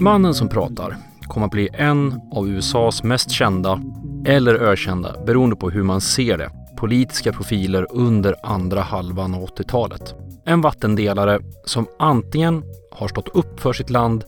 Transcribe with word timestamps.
Mannen 0.00 0.34
som 0.34 0.48
pratar 0.48 0.96
kommer 1.22 1.46
att 1.46 1.52
bli 1.52 1.68
en 1.72 2.20
av 2.32 2.48
USAs 2.48 3.02
mest 3.02 3.30
kända 3.30 3.82
eller 4.26 4.54
ökända, 4.54 5.24
beroende 5.26 5.56
på 5.56 5.70
hur 5.70 5.82
man 5.82 6.00
ser 6.00 6.38
det, 6.38 6.50
politiska 6.76 7.32
profiler 7.32 7.86
under 7.90 8.34
andra 8.42 8.80
halvan 8.80 9.34
av 9.34 9.46
80-talet. 9.46 10.14
En 10.44 10.60
vattendelare 10.60 11.40
som 11.64 11.86
antingen 11.98 12.62
har 12.92 13.08
stått 13.08 13.28
upp 13.28 13.60
för 13.60 13.72
sitt 13.72 13.90
land 13.90 14.24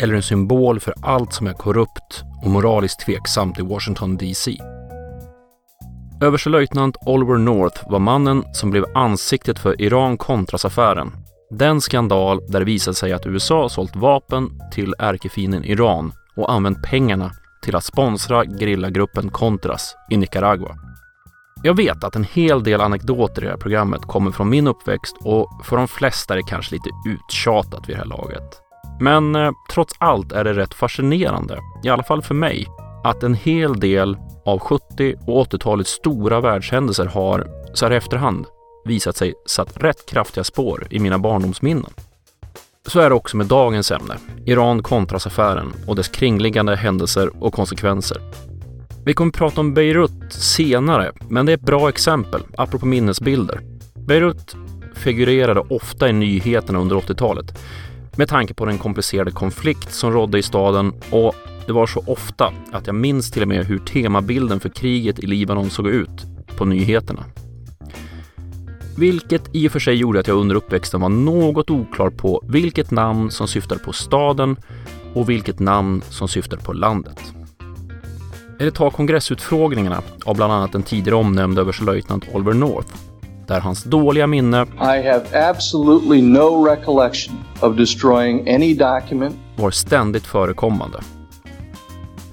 eller 0.00 0.14
en 0.14 0.22
symbol 0.22 0.80
för 0.80 0.94
allt 1.02 1.32
som 1.32 1.46
är 1.46 1.52
korrupt 1.52 2.22
och 2.44 2.50
moraliskt 2.50 3.00
tveksamt 3.00 3.58
i 3.58 3.62
Washington 3.62 4.16
DC. 4.16 4.58
Överstelöjtnant 6.20 6.96
Oliver 7.06 7.38
North 7.38 7.90
var 7.90 7.98
mannen 7.98 8.44
som 8.52 8.70
blev 8.70 8.84
ansiktet 8.94 9.58
för 9.58 9.82
Iran-Contras-affären. 9.82 11.12
Den 11.50 11.80
skandal 11.80 12.40
där 12.48 12.58
det 12.58 12.64
visade 12.64 12.94
sig 12.94 13.12
att 13.12 13.26
USA 13.26 13.68
sålt 13.68 13.96
vapen 13.96 14.60
till 14.72 14.94
ärkefienden 14.98 15.64
Iran 15.64 16.12
och 16.36 16.52
använt 16.52 16.82
pengarna 16.82 17.30
till 17.62 17.76
att 17.76 17.84
sponsra 17.84 18.44
gerillagruppen 18.44 19.30
Contras 19.30 19.94
i 20.10 20.16
Nicaragua. 20.16 20.76
Jag 21.62 21.76
vet 21.76 22.04
att 22.04 22.16
en 22.16 22.24
hel 22.24 22.64
del 22.64 22.80
anekdoter 22.80 23.42
i 23.42 23.44
det 23.44 23.50
här 23.50 23.58
programmet 23.58 24.02
kommer 24.02 24.30
från 24.30 24.50
min 24.50 24.68
uppväxt 24.68 25.16
och 25.20 25.60
för 25.64 25.76
de 25.76 25.88
flesta 25.88 26.34
är 26.34 26.36
det 26.38 26.48
kanske 26.48 26.74
lite 26.74 26.90
uttjatat 27.08 27.88
vid 27.88 27.96
det 27.96 28.00
här 28.00 28.08
laget. 28.08 28.62
Men 29.00 29.36
eh, 29.36 29.50
trots 29.72 29.94
allt 29.98 30.32
är 30.32 30.44
det 30.44 30.52
rätt 30.52 30.74
fascinerande, 30.74 31.58
i 31.84 31.88
alla 31.88 32.02
fall 32.02 32.22
för 32.22 32.34
mig, 32.34 32.66
att 33.04 33.22
en 33.22 33.34
hel 33.34 33.80
del 33.80 34.16
av 34.48 34.58
70 34.58 35.14
och 35.26 35.46
80-talets 35.46 35.90
stora 35.90 36.40
världshändelser 36.40 37.06
har, 37.06 37.46
så 37.74 37.86
här 37.86 37.92
i 37.92 37.96
efterhand, 37.96 38.46
visat 38.84 39.16
sig 39.16 39.34
satt 39.46 39.82
rätt 39.82 40.06
kraftiga 40.06 40.44
spår 40.44 40.86
i 40.90 40.98
mina 40.98 41.18
barndomsminnen. 41.18 41.90
Så 42.86 43.00
är 43.00 43.08
det 43.08 43.14
också 43.14 43.36
med 43.36 43.46
dagens 43.46 43.90
ämne, 43.90 44.16
Iran-Contras-affären 44.44 45.72
och 45.86 45.96
dess 45.96 46.08
kringliggande 46.08 46.76
händelser 46.76 47.44
och 47.44 47.54
konsekvenser. 47.54 48.18
Vi 49.04 49.14
kommer 49.14 49.30
att 49.30 49.36
prata 49.36 49.60
om 49.60 49.74
Beirut 49.74 50.32
senare, 50.32 51.12
men 51.28 51.46
det 51.46 51.52
är 51.52 51.56
ett 51.56 51.60
bra 51.60 51.88
exempel, 51.88 52.42
apropå 52.56 52.86
minnesbilder. 52.86 53.60
Beirut 53.94 54.56
figurerade 54.94 55.60
ofta 55.60 56.08
i 56.08 56.12
nyheterna 56.12 56.78
under 56.78 56.96
80-talet 56.96 57.58
med 58.18 58.28
tanke 58.28 58.54
på 58.54 58.64
den 58.64 58.78
komplicerade 58.78 59.30
konflikt 59.30 59.92
som 59.92 60.12
rådde 60.12 60.38
i 60.38 60.42
staden 60.42 60.92
och 61.10 61.34
det 61.66 61.72
var 61.72 61.86
så 61.86 62.02
ofta 62.06 62.52
att 62.72 62.86
jag 62.86 62.96
minns 62.96 63.30
till 63.30 63.42
och 63.42 63.48
med 63.48 63.66
hur 63.66 63.78
temabilden 63.78 64.60
för 64.60 64.68
kriget 64.68 65.18
i 65.18 65.26
Libanon 65.26 65.70
såg 65.70 65.86
ut 65.86 66.26
på 66.56 66.64
nyheterna. 66.64 67.24
Vilket 68.96 69.42
i 69.52 69.68
och 69.68 69.72
för 69.72 69.80
sig 69.80 69.94
gjorde 69.94 70.20
att 70.20 70.28
jag 70.28 70.36
under 70.36 70.54
uppväxten 70.54 71.00
var 71.00 71.08
något 71.08 71.70
oklar 71.70 72.10
på 72.10 72.44
vilket 72.48 72.90
namn 72.90 73.30
som 73.30 73.48
syftade 73.48 73.80
på 73.80 73.92
staden 73.92 74.56
och 75.14 75.28
vilket 75.28 75.58
namn 75.58 76.02
som 76.08 76.28
syftade 76.28 76.62
på 76.62 76.72
landet. 76.72 77.32
Eller 78.58 78.70
ta 78.70 78.90
kongressutfrågningarna 78.90 80.02
av 80.24 80.36
bland 80.36 80.52
annat 80.52 80.72
den 80.72 80.82
tidigare 80.82 81.16
omnämnde 81.16 81.60
överstelöjtnant 81.60 82.24
Oliver 82.32 82.54
North 82.54 82.94
där 83.48 83.60
hans 83.60 83.84
dåliga 83.84 84.26
minne 84.26 84.62
I 84.62 85.08
have 85.08 85.48
absolutely 85.50 86.22
no 86.22 86.64
recollection 86.64 87.44
of 87.60 87.76
destroying 87.76 88.54
any 88.54 88.74
document 88.74 89.36
var 89.56 89.70
ständigt 89.70 90.26
förekommande. 90.26 91.00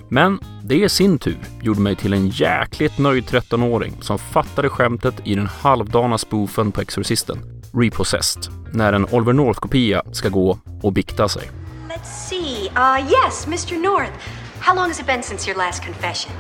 Men 0.10 0.40
det 0.64 0.76
i 0.76 0.90
sin 0.90 1.20
tur 1.20 1.38
gjorde 1.62 1.80
mig 1.80 1.96
till 1.96 2.14
en 2.14 2.28
jäkligt 2.28 2.98
nöjd 2.98 3.24
13-åring 3.24 3.98
som 4.02 4.20
fattade 4.20 4.70
skämtet 4.70 5.16
i 5.24 5.36
den 5.36 5.48
halvdana 5.48 6.18
spoofen 6.18 6.72
på 6.72 6.82
Exorcisten, 6.82 7.38
Repossessed, 7.74 8.44
när 8.74 8.94
en 8.94 9.06
Oliver 9.06 9.34
North-kopia 9.34 10.04
ska 10.12 10.30
gå 10.30 10.58
och 10.82 10.94
bikta 10.94 11.28
sig. 11.30 11.50
Let's 11.90 12.30
see. 12.30 12.70
Uh, 12.76 13.12
yes, 13.12 13.48
Mr. 13.48 13.82
North. 13.82 14.12
How 14.60 14.76
long 14.76 14.88
has 14.88 15.00
it 15.00 15.06
been 15.06 15.24
since 15.24 15.52
your 15.52 15.58
last 15.58 15.84
confession? 15.84 16.32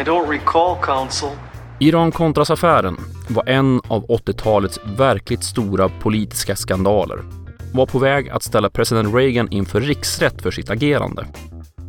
I 0.00 0.04
don't 0.04 0.28
recall, 0.28 0.76
counsel. 0.82 1.30
Iran-Contras-affären 1.82 2.96
var 3.28 3.48
en 3.48 3.80
av 3.88 4.06
80-talets 4.06 4.80
verkligt 4.96 5.44
stora 5.44 5.88
politiska 5.88 6.56
skandaler. 6.56 7.18
Var 7.74 7.86
på 7.86 7.98
väg 7.98 8.28
att 8.28 8.42
ställa 8.42 8.70
president 8.70 9.14
Reagan 9.14 9.48
inför 9.52 9.80
riksrätt 9.80 10.42
för 10.42 10.50
sitt 10.50 10.70
agerande. 10.70 11.26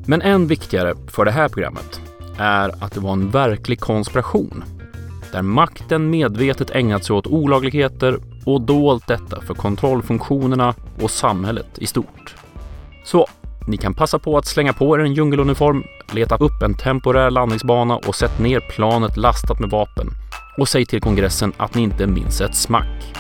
Men 0.06 0.22
än 0.22 0.48
viktigare 0.48 0.94
för 1.08 1.26
det 1.26 1.32
här 1.32 1.50
programmet 1.50 2.02
är 2.38 2.84
att 2.84 2.92
det 2.92 3.00
var 3.00 3.14
en 3.14 3.30
verklig 3.30 3.80
konspiration 3.80 4.64
där 5.32 5.42
makten 5.42 6.10
medvetet 6.10 6.72
ägnat 6.72 7.06
sig 7.06 7.16
åt 7.16 7.28
olagligheter 7.28 8.20
och 8.46 8.62
dolt 8.62 9.08
detta 9.08 9.42
för 9.42 9.54
kontrollfunktionerna 9.54 10.74
och 11.02 11.12
samhället 11.12 11.80
i 11.80 11.88
stort. 11.88 12.36
Så 13.06 13.28
ni 13.68 13.78
kan 13.78 13.94
passa 13.94 14.20
på 14.20 14.38
att 14.38 14.46
slänga 14.46 14.74
på 14.74 14.98
er 14.98 15.00
en 15.00 15.14
djungeluniform, 15.14 15.84
leta 16.12 16.36
upp 16.36 16.62
en 16.64 16.74
temporär 16.74 17.30
landningsbana 17.30 17.96
och 17.96 18.16
sätt 18.16 18.40
ner 18.40 18.60
planet 18.60 19.18
lastat 19.18 19.60
med 19.60 19.70
vapen. 19.70 20.08
Och 20.58 20.68
säg 20.68 20.86
till 20.86 21.02
kongressen 21.02 21.54
att 21.58 21.76
ni 21.76 21.82
inte 21.82 22.08
minns 22.08 22.42
ett 22.42 22.56
smack. 22.56 23.14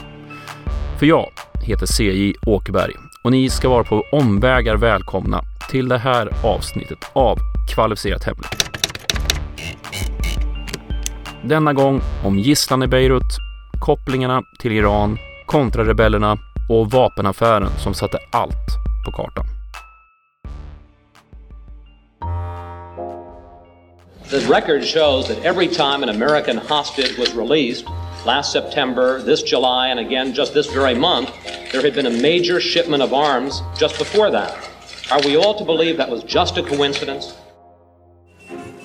För 1.00 1.06
jag 1.06 1.30
heter 1.64 1.86
CJ 1.86 2.36
Åkerberg 2.46 2.94
och 3.24 3.32
ni 3.32 3.50
ska 3.50 3.70
vara 3.70 3.84
på 3.84 4.04
omvägar 4.12 4.76
välkomna 4.76 5.44
till 5.70 5.88
det 5.88 5.98
här 5.98 6.30
avsnittet 6.44 6.98
av 7.14 7.38
Kvalificerat 7.76 8.24
hemligt. 8.24 8.72
Denna 11.44 11.74
gång 11.74 12.02
om 12.24 12.40
gisslan 12.40 12.84
i 12.84 12.88
Beirut, 12.88 13.38
kopplingarna 13.80 14.44
till 14.60 14.72
Iran, 14.72 15.18
kontrarebellerna 15.46 16.38
och 16.70 16.92
vapenaffären 16.92 17.70
som 17.78 17.94
satte 17.94 18.18
allt 18.32 18.68
på 19.06 19.12
kartan. 19.12 19.46
The 24.32 24.40
record 24.48 24.86
shows 24.86 25.28
that 25.28 25.44
every 25.44 25.68
time 25.68 26.04
an 26.04 26.08
American 26.08 26.56
hostage 26.56 27.18
was 27.18 27.34
released, 27.34 27.86
last 28.26 28.54
September, 28.54 29.22
this 29.22 29.44
July, 29.44 29.90
and 29.90 30.00
again 30.00 30.34
just 30.34 30.54
this 30.54 30.68
very 30.68 30.96
month, 30.96 31.30
there 31.74 31.82
had 31.82 31.94
been 31.94 32.06
a 32.06 32.22
major 32.22 32.62
shipment 32.62 33.04
of 33.04 33.14
arms 33.14 33.62
just 33.78 34.00
before 34.00 34.32
that. 34.32 34.58
Are 35.12 35.20
we 35.26 35.36
all 35.36 35.54
to 35.56 35.66
believe 35.66 35.98
that 35.98 36.10
was 36.10 36.24
just 36.24 36.58
a 36.58 36.64
coincidence? 36.64 37.34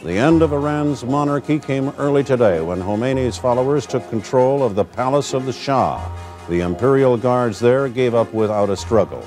The 0.02 0.14
end 0.14 0.42
of 0.42 0.52
Iran's 0.52 1.04
monarchy 1.04 1.60
came 1.60 1.90
early 1.90 2.24
today 2.24 2.60
when 2.60 2.82
Khomeini's 2.82 3.38
followers 3.38 3.86
took 3.86 4.10
control 4.10 4.64
of 4.64 4.74
the 4.74 4.84
palace 4.84 5.32
of 5.32 5.46
the 5.46 5.52
Shah. 5.52 6.04
The 6.48 6.62
imperial 6.62 7.16
guards 7.16 7.60
there 7.60 7.88
gave 7.88 8.16
up 8.16 8.34
without 8.34 8.68
a 8.68 8.76
struggle. 8.76 9.24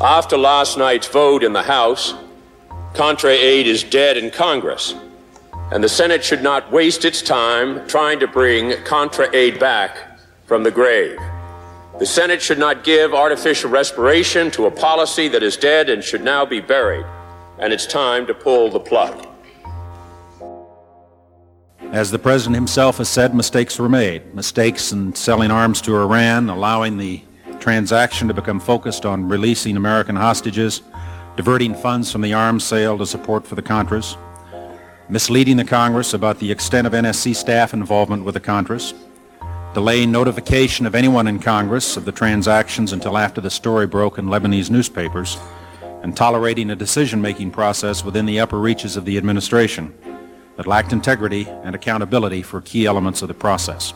After 0.00 0.36
last 0.38 0.78
night's 0.78 1.08
vote 1.08 1.42
in 1.42 1.52
the 1.52 1.62
House, 1.62 2.14
Contra 2.94 3.32
aid 3.32 3.66
is 3.66 3.82
dead 3.82 4.16
in 4.16 4.30
Congress, 4.30 4.94
and 5.72 5.82
the 5.82 5.88
Senate 5.88 6.22
should 6.22 6.44
not 6.44 6.70
waste 6.70 7.04
its 7.04 7.22
time 7.22 7.84
trying 7.88 8.20
to 8.20 8.28
bring 8.28 8.80
Contra 8.84 9.28
aid 9.34 9.58
back 9.58 10.16
from 10.46 10.62
the 10.62 10.70
grave. 10.70 11.18
The 11.98 12.06
Senate 12.06 12.40
should 12.40 12.60
not 12.60 12.84
give 12.84 13.12
artificial 13.12 13.68
respiration 13.68 14.48
to 14.52 14.66
a 14.66 14.70
policy 14.70 15.26
that 15.26 15.42
is 15.42 15.56
dead 15.56 15.90
and 15.90 16.04
should 16.04 16.22
now 16.22 16.46
be 16.46 16.60
buried, 16.60 17.04
and 17.58 17.72
it's 17.72 17.84
time 17.84 18.28
to 18.28 18.34
pull 18.34 18.70
the 18.70 18.78
plug. 18.78 19.26
As 21.90 22.12
the 22.12 22.18
president 22.20 22.54
himself 22.54 22.98
has 22.98 23.08
said, 23.08 23.34
mistakes 23.34 23.76
were 23.76 23.88
made. 23.88 24.32
Mistakes 24.36 24.92
in 24.92 25.16
selling 25.16 25.50
arms 25.50 25.80
to 25.82 25.96
Iran, 25.96 26.48
allowing 26.48 26.96
the 26.98 27.24
transaction 27.58 28.28
to 28.28 28.34
become 28.34 28.60
focused 28.60 29.04
on 29.04 29.28
releasing 29.28 29.76
American 29.76 30.14
hostages, 30.14 30.82
diverting 31.36 31.74
funds 31.74 32.12
from 32.12 32.20
the 32.20 32.32
arms 32.32 32.64
sale 32.64 32.96
to 32.98 33.06
support 33.06 33.46
for 33.46 33.54
the 33.54 33.62
Contras, 33.62 34.16
misleading 35.08 35.56
the 35.56 35.64
Congress 35.64 36.14
about 36.14 36.38
the 36.38 36.50
extent 36.50 36.86
of 36.86 36.92
NSC 36.92 37.34
staff 37.34 37.74
involvement 37.74 38.24
with 38.24 38.34
the 38.34 38.40
Contras, 38.40 38.94
delaying 39.74 40.12
notification 40.12 40.86
of 40.86 40.94
anyone 40.94 41.26
in 41.26 41.38
Congress 41.38 41.96
of 41.96 42.04
the 42.04 42.12
transactions 42.12 42.92
until 42.92 43.18
after 43.18 43.40
the 43.40 43.50
story 43.50 43.86
broke 43.86 44.18
in 44.18 44.26
Lebanese 44.26 44.70
newspapers, 44.70 45.36
and 46.02 46.16
tolerating 46.16 46.70
a 46.70 46.76
decision-making 46.76 47.50
process 47.50 48.04
within 48.04 48.26
the 48.26 48.38
upper 48.38 48.60
reaches 48.60 48.96
of 48.96 49.04
the 49.04 49.16
administration 49.16 49.92
that 50.56 50.66
lacked 50.66 50.92
integrity 50.92 51.48
and 51.64 51.74
accountability 51.74 52.42
for 52.42 52.60
key 52.60 52.86
elements 52.86 53.22
of 53.22 53.28
the 53.28 53.34
process. 53.34 53.94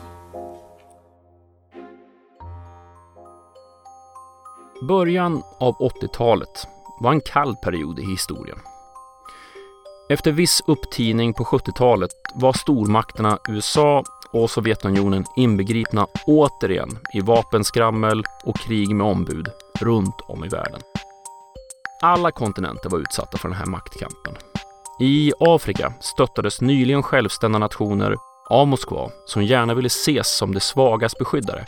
Början 4.81 5.43
av 5.59 5.75
80-talet 5.77 6.67
var 6.99 7.11
en 7.11 7.21
kall 7.21 7.55
period 7.55 7.99
i 7.99 8.05
historien. 8.05 8.59
Efter 10.09 10.31
viss 10.31 10.61
upptining 10.67 11.33
på 11.33 11.43
70-talet 11.43 12.11
var 12.35 12.53
stormakterna 12.53 13.37
USA 13.47 14.03
och 14.31 14.49
Sovjetunionen 14.49 15.25
inbegripna 15.35 16.07
återigen 16.25 16.99
i 17.13 17.21
vapenskrammel 17.21 18.23
och 18.43 18.57
krig 18.57 18.95
med 18.95 19.07
ombud 19.07 19.51
runt 19.79 20.15
om 20.27 20.45
i 20.45 20.47
världen. 20.47 20.81
Alla 22.01 22.31
kontinenter 22.31 22.89
var 22.89 22.99
utsatta 22.99 23.37
för 23.37 23.49
den 23.49 23.57
här 23.57 23.65
maktkampen. 23.65 24.33
I 24.99 25.31
Afrika 25.39 25.93
stöttades 25.99 26.61
nyligen 26.61 27.03
självständiga 27.03 27.59
nationer 27.59 28.15
av 28.49 28.67
Moskva 28.67 29.09
som 29.25 29.43
gärna 29.43 29.73
ville 29.73 29.87
ses 29.87 30.37
som 30.37 30.53
det 30.53 30.59
svagas 30.59 31.17
beskyddare 31.17 31.65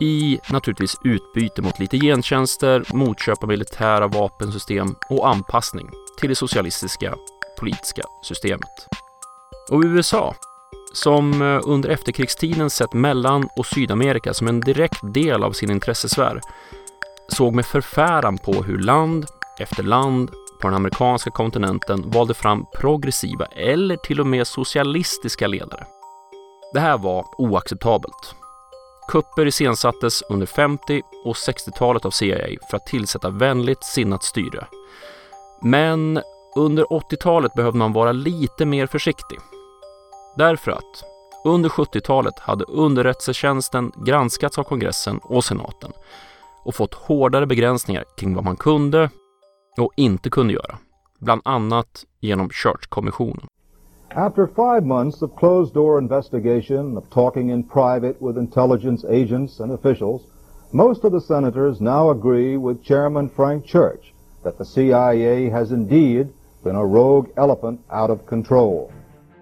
i 0.00 0.38
naturligtvis 0.50 0.96
utbyte 1.04 1.62
mot 1.62 1.78
lite 1.78 1.98
gentjänster, 1.98 2.84
motköp 2.94 3.42
av 3.42 3.48
militära 3.48 4.06
vapensystem 4.06 4.94
och 5.10 5.28
anpassning 5.28 5.90
till 6.20 6.28
det 6.28 6.34
socialistiska 6.34 7.14
politiska 7.58 8.02
systemet. 8.22 8.86
Och 9.70 9.82
USA, 9.84 10.34
som 10.92 11.42
eh, 11.42 11.60
under 11.64 11.88
efterkrigstiden 11.90 12.70
sett 12.70 12.92
Mellan 12.92 13.48
och 13.56 13.66
Sydamerika 13.66 14.34
som 14.34 14.48
en 14.48 14.60
direkt 14.60 15.14
del 15.14 15.44
av 15.44 15.52
sin 15.52 15.70
intressesfär, 15.70 16.40
såg 17.28 17.54
med 17.54 17.66
förfäran 17.66 18.38
på 18.38 18.52
hur 18.52 18.78
land 18.78 19.26
efter 19.58 19.82
land 19.82 20.30
på 20.60 20.68
den 20.68 20.74
amerikanska 20.74 21.30
kontinenten 21.30 22.10
valde 22.10 22.34
fram 22.34 22.66
progressiva 22.74 23.46
eller 23.46 23.96
till 23.96 24.20
och 24.20 24.26
med 24.26 24.46
socialistiska 24.46 25.46
ledare. 25.46 25.86
Det 26.74 26.80
här 26.80 26.98
var 26.98 27.24
oacceptabelt. 27.38 28.34
Kupper 29.08 29.46
iscensattes 29.46 30.22
under 30.28 30.46
50 30.46 31.02
och 31.24 31.34
60-talet 31.34 32.04
av 32.04 32.10
CIA 32.10 32.46
för 32.70 32.76
att 32.76 32.86
tillsätta 32.86 33.30
vänligt 33.30 33.84
sinnat 33.84 34.22
styre. 34.22 34.66
Men 35.62 36.20
under 36.56 36.84
80-talet 36.84 37.54
behövde 37.54 37.78
man 37.78 37.92
vara 37.92 38.12
lite 38.12 38.64
mer 38.66 38.86
försiktig. 38.86 39.38
Därför 40.36 40.70
att 40.70 41.04
under 41.44 41.68
70-talet 41.68 42.38
hade 42.38 42.64
underrättelsetjänsten 42.64 43.92
granskats 44.06 44.58
av 44.58 44.64
kongressen 44.64 45.18
och 45.18 45.44
senaten 45.44 45.92
och 46.64 46.74
fått 46.74 46.94
hårdare 46.94 47.46
begränsningar 47.46 48.04
kring 48.16 48.34
vad 48.34 48.44
man 48.44 48.56
kunde 48.56 49.10
och 49.78 49.92
inte 49.96 50.30
kunde 50.30 50.52
göra. 50.54 50.78
Bland 51.18 51.42
annat 51.44 52.04
genom 52.20 52.50
Church-kommissionen. 52.50 53.46
After 54.16 54.46
five 54.46 54.82
months 54.86 55.20
of 55.20 55.36
closed 55.36 55.74
door 55.74 55.98
investigation, 55.98 56.96
of 56.96 57.04
talking 57.10 57.50
in 57.50 57.62
private 57.62 58.16
with 58.18 58.38
intelligence 58.38 59.04
agents 59.10 59.60
and 59.60 59.72
officials, 59.72 60.22
most 60.70 61.04
of 61.04 61.12
the 61.12 61.20
senators 61.20 61.80
now 61.80 62.10
agree 62.10 62.56
with 62.56 62.82
Chairman 62.82 63.28
Frank 63.28 63.66
Church 63.66 64.14
that 64.42 64.58
the 64.58 64.64
CIA 64.64 65.50
has 65.50 65.70
indeed 65.70 66.28
been 66.64 66.76
a 66.76 66.86
rogue 66.86 67.28
elephant 67.36 67.80
out 67.90 68.10
of 68.10 68.26
control. 68.26 68.90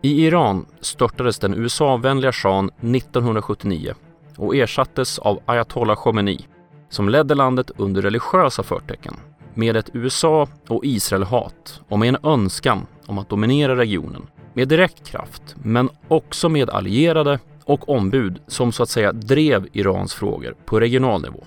I 0.03 0.27
Iran 0.27 0.67
störtades 0.81 1.39
den 1.39 1.55
USA-vänliga 1.55 2.33
shahen 2.33 2.71
1979 2.81 3.95
och 4.37 4.57
ersattes 4.57 5.19
av 5.19 5.39
ayatollah 5.47 5.97
Khomeini 5.97 6.47
som 6.89 7.09
ledde 7.09 7.35
landet 7.35 7.71
under 7.77 8.03
religiösa 8.03 8.63
förtecken 8.63 9.15
med 9.55 9.77
ett 9.77 9.91
USA 9.93 10.49
och 10.69 10.85
Israel-hat 10.85 11.81
och 11.89 11.99
med 11.99 12.09
en 12.09 12.17
önskan 12.23 12.87
om 13.07 13.19
att 13.19 13.29
dominera 13.29 13.77
regionen 13.77 14.27
med 14.55 14.69
direkt 14.69 15.09
kraft, 15.09 15.57
men 15.63 15.89
också 16.09 16.49
med 16.49 16.71
allierade 16.71 17.39
och 17.65 17.89
ombud 17.89 18.41
som 18.47 18.73
så 18.73 18.83
att 18.83 18.89
säga 18.89 19.13
drev 19.13 19.67
Irans 19.73 20.15
frågor 20.15 20.55
på 20.65 20.81
regional 20.81 21.23
nivå. 21.23 21.45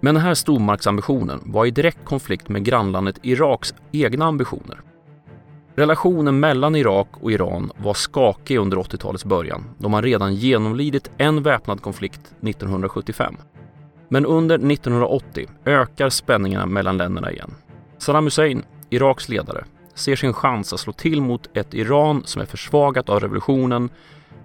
Men 0.00 0.14
den 0.14 0.24
här 0.24 0.34
stormaktsambitionen 0.34 1.40
var 1.44 1.66
i 1.66 1.70
direkt 1.70 2.04
konflikt 2.04 2.48
med 2.48 2.64
grannlandet 2.64 3.18
Iraks 3.22 3.74
egna 3.92 4.24
ambitioner. 4.24 4.80
Relationen 5.74 6.40
mellan 6.40 6.76
Irak 6.76 7.08
och 7.20 7.32
Iran 7.32 7.72
var 7.76 7.94
skakig 7.94 8.56
under 8.56 8.76
80-talets 8.76 9.24
början 9.24 9.64
då 9.78 9.88
man 9.88 10.02
redan 10.02 10.34
genomlidit 10.34 11.10
en 11.16 11.42
väpnad 11.42 11.82
konflikt 11.82 12.20
1975. 12.42 13.36
Men 14.08 14.26
under 14.26 14.54
1980 14.54 15.48
ökar 15.64 16.08
spänningarna 16.08 16.66
mellan 16.66 16.96
länderna 16.96 17.32
igen. 17.32 17.54
Saddam 17.98 18.24
Hussein, 18.24 18.64
Iraks 18.90 19.28
ledare, 19.28 19.64
ser 19.96 20.16
sin 20.16 20.32
chans 20.32 20.72
att 20.72 20.80
slå 20.80 20.92
till 20.92 21.22
mot 21.22 21.56
ett 21.56 21.74
Iran 21.74 22.22
som 22.24 22.42
är 22.42 22.46
försvagat 22.46 23.08
av 23.08 23.20
revolutionen, 23.20 23.90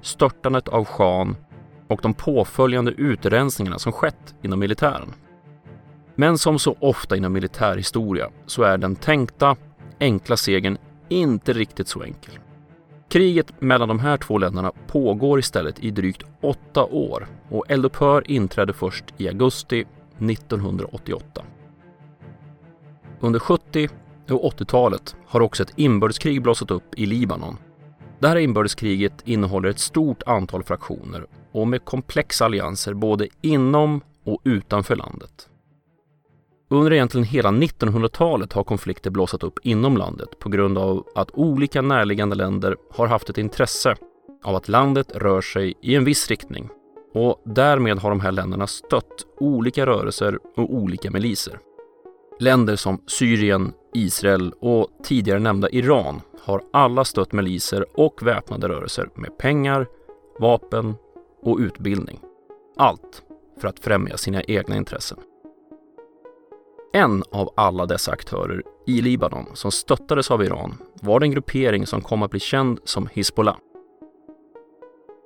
störtandet 0.01 0.67
av 0.67 0.85
shahen 0.85 1.35
och 1.87 1.99
de 2.03 2.13
påföljande 2.13 2.91
utrensningarna 2.91 3.79
som 3.79 3.91
skett 3.91 4.35
inom 4.41 4.59
militären. 4.59 5.13
Men 6.15 6.37
som 6.37 6.59
så 6.59 6.75
ofta 6.79 7.17
inom 7.17 7.33
militärhistoria 7.33 8.29
så 8.45 8.63
är 8.63 8.77
den 8.77 8.95
tänkta, 8.95 9.55
enkla 9.99 10.37
segern 10.37 10.77
inte 11.09 11.53
riktigt 11.53 11.87
så 11.87 12.03
enkel. 12.03 12.39
Kriget 13.09 13.61
mellan 13.61 13.87
de 13.87 13.99
här 13.99 14.17
två 14.17 14.37
länderna 14.37 14.71
pågår 14.87 15.39
istället 15.39 15.79
i 15.79 15.91
drygt 15.91 16.23
åtta 16.41 16.83
år 16.83 17.27
och 17.49 17.65
eldupphör 17.71 18.31
inträdde 18.31 18.73
först 18.73 19.05
i 19.17 19.27
augusti 19.27 19.85
1988. 20.19 21.43
Under 23.19 23.39
70 23.39 23.89
och 24.33 24.53
80-talet 24.53 25.15
har 25.27 25.41
också 25.41 25.63
ett 25.63 25.73
inbördeskrig 25.75 26.41
blossat 26.41 26.71
upp 26.71 26.99
i 26.99 27.05
Libanon. 27.05 27.57
Det 28.19 28.27
här 28.27 28.35
inbördeskriget 28.35 29.13
innehåller 29.25 29.69
ett 29.69 29.79
stort 29.79 30.23
antal 30.25 30.63
fraktioner 30.63 31.25
och 31.51 31.67
med 31.67 31.85
komplexa 31.85 32.45
allianser 32.45 32.93
både 32.93 33.27
inom 33.41 34.01
och 34.25 34.41
utanför 34.43 34.95
landet. 34.95 35.49
Under 36.69 36.93
egentligen 36.93 37.25
hela 37.25 37.51
1900-talet 37.51 38.53
har 38.53 38.63
konflikter 38.63 39.09
blossat 39.09 39.43
upp 39.43 39.59
inom 39.63 39.97
landet 39.97 40.39
på 40.39 40.49
grund 40.49 40.77
av 40.77 41.07
att 41.15 41.31
olika 41.31 41.81
närliggande 41.81 42.35
länder 42.35 42.75
har 42.91 43.07
haft 43.07 43.29
ett 43.29 43.37
intresse 43.37 43.95
av 44.43 44.55
att 44.55 44.67
landet 44.67 45.11
rör 45.15 45.41
sig 45.41 45.73
i 45.81 45.95
en 45.95 46.05
viss 46.05 46.27
riktning 46.27 46.69
och 47.13 47.41
därmed 47.45 47.99
har 47.99 48.09
de 48.09 48.19
här 48.19 48.31
länderna 48.31 48.67
stött 48.67 49.25
olika 49.39 49.85
rörelser 49.85 50.39
och 50.55 50.73
olika 50.73 51.11
miliser. 51.11 51.59
Länder 52.41 52.75
som 52.75 53.01
Syrien, 53.07 53.73
Israel 53.93 54.53
och 54.59 54.89
tidigare 55.03 55.39
nämnda 55.39 55.69
Iran 55.69 56.21
har 56.41 56.63
alla 56.73 57.05
stött 57.05 57.33
miliser 57.33 57.85
och 57.99 58.27
väpnade 58.27 58.67
rörelser 58.67 59.09
med 59.15 59.37
pengar, 59.37 59.87
vapen 60.39 60.95
och 61.41 61.57
utbildning. 61.57 62.19
Allt 62.77 63.23
för 63.59 63.67
att 63.67 63.79
främja 63.79 64.17
sina 64.17 64.43
egna 64.43 64.77
intressen. 64.77 65.17
En 66.93 67.23
av 67.31 67.53
alla 67.55 67.85
dessa 67.85 68.11
aktörer 68.11 68.63
i 68.87 69.01
Libanon 69.01 69.45
som 69.53 69.71
stöttades 69.71 70.31
av 70.31 70.43
Iran 70.43 70.77
var 71.01 71.19
den 71.19 71.31
gruppering 71.31 71.87
som 71.87 72.01
kom 72.01 72.23
att 72.23 72.31
bli 72.31 72.39
känd 72.39 72.79
som 72.83 73.07
Hizbollah. 73.13 73.57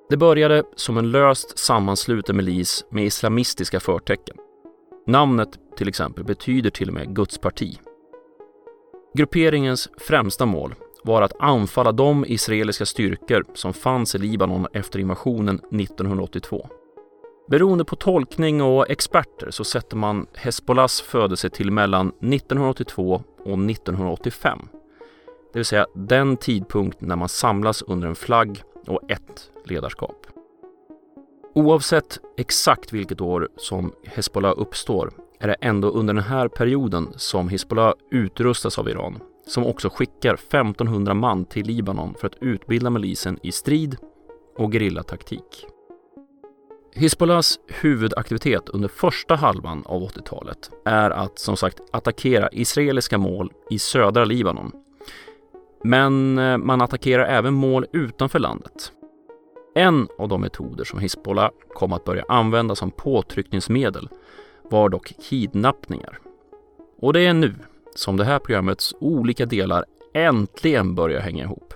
Det 0.09 0.17
började 0.17 0.63
som 0.75 0.97
en 0.97 1.11
löst 1.11 1.57
sammansluten 1.57 2.37
milis 2.37 2.85
med 2.89 3.05
islamistiska 3.05 3.79
förtecken. 3.79 4.37
Namnet 5.07 5.59
till 5.77 5.87
exempel 5.87 6.23
betyder 6.23 6.69
till 6.69 6.87
och 6.87 6.93
med 6.93 7.15
Guds 7.15 7.37
parti. 7.37 7.79
Grupperingens 9.13 9.89
främsta 9.97 10.45
mål 10.45 10.75
var 11.03 11.21
att 11.21 11.33
anfalla 11.39 11.91
de 11.91 12.25
israeliska 12.27 12.85
styrkor 12.85 13.45
som 13.53 13.73
fanns 13.73 14.15
i 14.15 14.17
Libanon 14.17 14.67
efter 14.73 14.99
invasionen 14.99 15.55
1982. 15.55 16.69
Beroende 17.49 17.85
på 17.85 17.95
tolkning 17.95 18.61
och 18.61 18.89
experter 18.89 19.51
så 19.51 19.63
sätter 19.63 19.97
man 19.97 20.27
Hezbollahs 20.35 21.01
födelse 21.01 21.49
till 21.49 21.71
mellan 21.71 22.07
1982 22.07 23.23
och 23.37 23.69
1985. 23.69 24.59
Det 25.53 25.59
vill 25.59 25.65
säga 25.65 25.87
den 25.95 26.37
tidpunkt 26.37 27.01
när 27.01 27.15
man 27.15 27.29
samlas 27.29 27.81
under 27.81 28.07
en 28.07 28.15
flagg 28.15 28.61
och 28.87 29.11
ett 29.11 29.51
ledarskap. 29.65 30.34
Oavsett 31.55 32.19
exakt 32.37 32.93
vilket 32.93 33.21
år 33.21 33.49
som 33.57 33.93
Hezbollah 34.05 34.53
uppstår 34.57 35.11
är 35.39 35.47
det 35.47 35.53
ändå 35.53 35.89
under 35.89 36.13
den 36.13 36.23
här 36.23 36.47
perioden 36.47 37.07
som 37.15 37.49
Hizbollah 37.49 37.93
utrustas 38.11 38.79
av 38.79 38.89
Iran 38.89 39.19
som 39.47 39.65
också 39.65 39.89
skickar 39.89 40.33
1500 40.33 41.13
man 41.13 41.45
till 41.45 41.65
Libanon 41.65 42.15
för 42.19 42.27
att 42.27 42.37
utbilda 42.41 42.89
milisen 42.89 43.39
i 43.43 43.51
strid 43.51 43.97
och 44.57 44.71
gerillataktik. 44.71 45.65
Hizbollahs 46.93 47.59
huvudaktivitet 47.67 48.69
under 48.69 48.87
första 48.87 49.35
halvan 49.35 49.83
av 49.85 50.01
80-talet 50.01 50.71
är 50.85 51.11
att 51.11 51.39
som 51.39 51.57
sagt 51.57 51.81
attackera 51.91 52.49
israeliska 52.51 53.17
mål 53.17 53.51
i 53.69 53.79
södra 53.79 54.25
Libanon. 54.25 54.71
Men 55.83 56.37
eh, 56.37 56.57
man 56.57 56.81
attackerar 56.81 57.25
även 57.25 57.53
mål 57.53 57.85
utanför 57.93 58.39
landet. 58.39 58.91
En 59.77 60.07
av 60.17 60.27
de 60.27 60.41
metoder 60.41 60.83
som 60.83 60.99
Hizbollah 60.99 61.49
kom 61.73 61.93
att 61.93 62.03
börja 62.03 62.25
använda 62.27 62.75
som 62.75 62.91
påtryckningsmedel 62.91 64.09
var 64.69 64.89
dock 64.89 65.13
kidnappningar. 65.29 66.19
Och 67.01 67.13
det 67.13 67.21
är 67.21 67.33
nu 67.33 67.55
som 67.95 68.17
det 68.17 68.25
här 68.25 68.39
programmets 68.39 68.95
olika 68.99 69.45
delar 69.45 69.85
äntligen 70.13 70.95
börjar 70.95 71.21
hänga 71.21 71.43
ihop. 71.43 71.73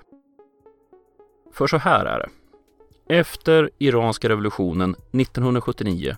För 1.53 1.67
så 1.67 1.77
här 1.77 2.05
är 2.05 2.19
det. 2.19 2.29
Efter 3.19 3.69
iranska 3.77 4.29
revolutionen 4.29 4.91
1979 4.91 6.15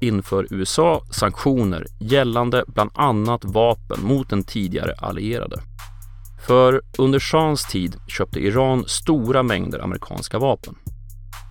inför 0.00 0.46
USA 0.50 1.02
sanktioner 1.10 1.86
gällande 2.00 2.64
bland 2.66 2.90
annat 2.94 3.44
vapen 3.44 4.02
mot 4.02 4.30
den 4.30 4.44
tidigare 4.44 4.94
allierade. 4.98 5.60
För 6.46 6.82
under 6.98 7.20
shahens 7.20 7.68
tid 7.68 7.96
köpte 8.08 8.40
Iran 8.40 8.84
stora 8.86 9.42
mängder 9.42 9.78
amerikanska 9.78 10.38
vapen. 10.38 10.74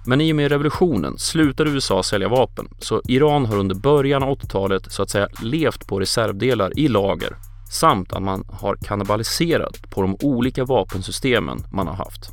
Men 0.07 0.21
i 0.21 0.31
och 0.31 0.35
med 0.35 0.51
revolutionen 0.51 1.17
slutade 1.17 1.69
USA 1.69 2.03
sälja 2.03 2.29
vapen 2.29 2.67
så 2.79 3.01
Iran 3.07 3.45
har 3.45 3.57
under 3.57 3.75
början 3.75 4.23
av 4.23 4.37
80-talet 4.37 4.91
så 4.91 5.03
att 5.03 5.09
säga 5.09 5.27
levt 5.41 5.87
på 5.87 5.99
reservdelar 5.99 6.79
i 6.79 6.87
lager 6.87 7.35
samt 7.71 8.13
att 8.13 8.23
man 8.23 8.45
har 8.49 8.75
kannibaliserat 8.75 9.89
på 9.89 10.01
de 10.01 10.17
olika 10.21 10.65
vapensystemen 10.65 11.59
man 11.71 11.87
har 11.87 11.93
haft. 11.93 12.29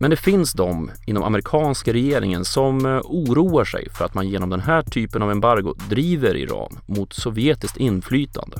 Men 0.00 0.10
det 0.10 0.16
finns 0.16 0.52
de 0.52 0.90
inom 1.06 1.22
amerikanska 1.22 1.92
regeringen 1.92 2.44
som 2.44 2.86
eh, 2.86 3.00
oroar 3.04 3.64
sig 3.64 3.88
för 3.90 4.04
att 4.04 4.14
man 4.14 4.28
genom 4.28 4.50
den 4.50 4.60
här 4.60 4.82
typen 4.82 5.22
av 5.22 5.30
embargo 5.30 5.74
driver 5.88 6.36
Iran 6.36 6.78
mot 6.86 7.12
sovjetiskt 7.12 7.76
inflytande. 7.76 8.56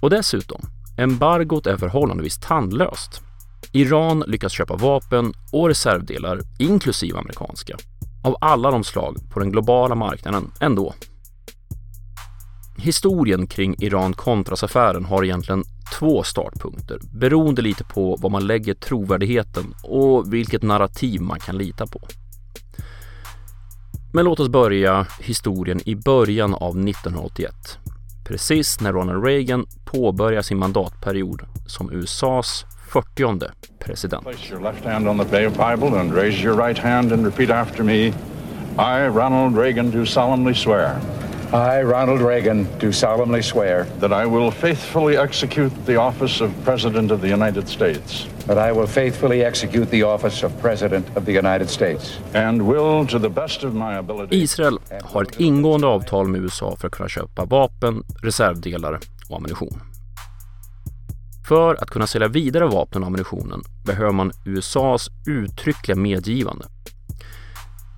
Och 0.00 0.10
dessutom, 0.10 0.60
embargot 0.96 1.66
är 1.66 1.76
förhållandevis 1.76 2.38
tandlöst. 2.38 3.22
Iran 3.72 4.24
lyckas 4.26 4.52
köpa 4.52 4.76
vapen 4.76 5.32
och 5.52 5.68
reservdelar, 5.68 6.40
inklusive 6.58 7.18
amerikanska, 7.18 7.76
av 8.24 8.36
alla 8.40 8.70
de 8.70 8.84
slag 8.84 9.16
på 9.30 9.40
den 9.40 9.50
globala 9.50 9.94
marknaden 9.94 10.50
ändå. 10.60 10.94
Historien 12.76 13.46
kring 13.46 13.74
Iran-Contras-affären 13.78 15.04
har 15.04 15.24
egentligen 15.24 15.64
två 15.98 16.22
startpunkter 16.22 16.98
beroende 17.12 17.62
lite 17.62 17.84
på 17.84 18.16
vad 18.16 18.32
man 18.32 18.46
lägger 18.46 18.74
trovärdigheten 18.74 19.74
och 19.82 20.34
vilket 20.34 20.62
narrativ 20.62 21.20
man 21.20 21.40
kan 21.40 21.58
lita 21.58 21.86
på. 21.86 22.00
Men 24.12 24.24
låt 24.24 24.40
oss 24.40 24.48
börja 24.48 25.06
historien 25.20 25.80
i 25.84 25.94
början 25.94 26.54
av 26.54 26.70
1981. 26.70 27.54
Precis 28.24 28.80
när 28.80 28.92
Ronald 28.92 29.24
Reagan 29.24 29.66
påbörjar 29.84 30.42
sin 30.42 30.58
mandatperiod 30.58 31.42
som 31.66 31.92
USAs 31.92 32.64
40 32.90 33.46
president. 33.78 34.22
Place 34.24 34.50
your 34.50 34.60
left 34.60 34.82
hand 34.82 35.06
on 35.06 35.16
the 35.16 35.24
Bible 35.24 35.94
and 35.94 36.12
raise 36.12 36.42
your 36.42 36.54
right 36.54 36.76
hand 36.76 37.12
and 37.12 37.24
repeat 37.24 37.48
after 37.48 37.84
me. 37.84 38.12
I, 38.76 39.06
Ronald 39.06 39.54
Reagan, 39.54 39.90
do 39.92 40.04
solemnly 40.04 40.54
swear. 40.54 41.00
I, 41.52 41.82
Ronald 41.82 42.20
Reagan, 42.20 42.66
do 42.78 42.90
solemnly 42.90 43.42
swear 43.42 43.84
that 44.00 44.12
I 44.12 44.26
will 44.26 44.50
faithfully 44.50 45.16
execute 45.16 45.72
the 45.86 45.96
office 45.96 46.40
of 46.40 46.50
President 46.64 47.12
of 47.12 47.20
the 47.20 47.28
United 47.28 47.68
States. 47.68 48.26
That 48.46 48.58
I 48.58 48.72
will 48.72 48.86
faithfully 48.86 49.44
execute 49.44 49.90
the 49.90 50.02
office 50.02 50.46
of 50.46 50.52
President 50.60 51.06
of 51.16 51.24
the 51.24 51.32
United 51.32 51.68
States. 51.68 52.18
And 52.34 52.62
will, 52.62 53.06
to 53.06 53.18
the 53.18 53.30
best 53.30 53.64
of 53.64 53.74
my 53.74 53.98
ability... 53.98 54.42
Israel 54.42 54.78
har 55.02 55.22
ett 55.22 55.40
ingående 55.40 55.86
avtal 55.86 56.28
med 56.28 56.40
USA 56.40 56.76
för 56.76 56.86
att 56.86 56.92
kunna 56.92 57.08
köpa 57.08 57.44
vapen, 57.44 58.02
reservdelar 58.22 58.98
och 59.28 59.36
ammunition. 59.36 59.89
För 61.50 61.82
att 61.82 61.90
kunna 61.90 62.06
sälja 62.06 62.28
vidare 62.28 62.66
vapnen 62.66 63.02
och 63.02 63.06
ammunitionen 63.06 63.62
behöver 63.84 64.12
man 64.12 64.32
USAs 64.44 65.10
uttryckliga 65.26 65.96
medgivande. 65.96 66.66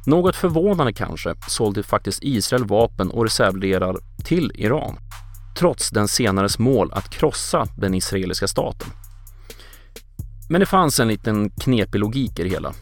Något 0.07 0.37
förvånande 0.37 0.93
kanske 0.93 1.35
sålde 1.49 1.83
faktiskt 1.83 2.23
Israel 2.23 2.65
vapen 2.65 3.11
och 3.11 3.25
reservdelar 3.25 3.97
till 4.25 4.53
Iran 4.55 4.97
trots 5.59 5.91
den 5.91 6.09
senares 6.09 6.59
mål 6.59 6.93
att 6.93 7.11
krossa 7.11 7.67
den 7.77 7.95
israeliska 7.95 8.49
staten. 8.49 8.89
Men 10.49 10.61
det 10.61 10.67
fanns 10.67 11.01
en 11.01 11.09
liten 11.09 11.51
knepig 11.51 11.99
logik 11.99 12.39
i 12.39 12.43
det 12.43 12.49
hela. 12.49 12.73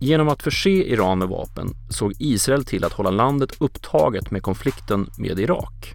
Genom 0.00 0.28
att 0.28 0.42
förse 0.42 0.70
Iran 0.70 1.18
med 1.18 1.28
vapen 1.28 1.68
såg 1.90 2.12
Israel 2.18 2.64
till 2.64 2.84
att 2.84 2.92
hålla 2.92 3.10
landet 3.10 3.50
upptaget 3.58 4.30
med 4.30 4.42
konflikten 4.42 5.10
med 5.18 5.40
Irak. 5.40 5.94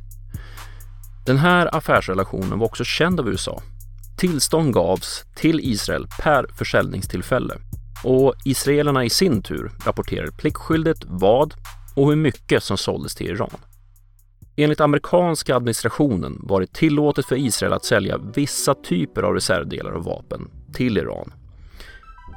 Den 1.25 1.38
här 1.38 1.75
affärsrelationen 1.75 2.60
var 2.60 2.66
också 2.66 2.84
känd 2.84 3.20
av 3.20 3.30
USA. 3.30 3.62
Tillstånd 4.22 4.74
gavs 4.74 5.25
till 5.36 5.60
Israel 5.60 6.08
per 6.22 6.46
försäljningstillfälle 6.58 7.58
och 8.04 8.34
israelerna 8.46 9.06
i 9.06 9.10
sin 9.10 9.42
tur 9.42 9.72
rapporterade 9.86 10.32
pliktskyldigt 10.32 11.04
vad 11.08 11.54
och 11.96 12.10
hur 12.10 12.16
mycket 12.16 12.63
som 12.63 12.78
såldes 12.78 13.16
till 13.16 13.28
Iran. 13.28 13.58
Enligt 14.56 14.82
amerikanska 14.82 15.56
administrationen 15.56 16.38
var 16.44 16.62
det 16.62 16.74
tillåtet 16.74 17.25
för 17.25 17.36
Israel 17.36 17.74
att 17.74 17.86
sälja 17.86 18.18
vissa 18.18 18.74
typer 18.74 19.24
av 19.24 19.34
reservdelar 19.34 19.92
och 19.92 20.04
vapen 20.04 20.51
till 20.74 20.98
Iran. 20.98 21.34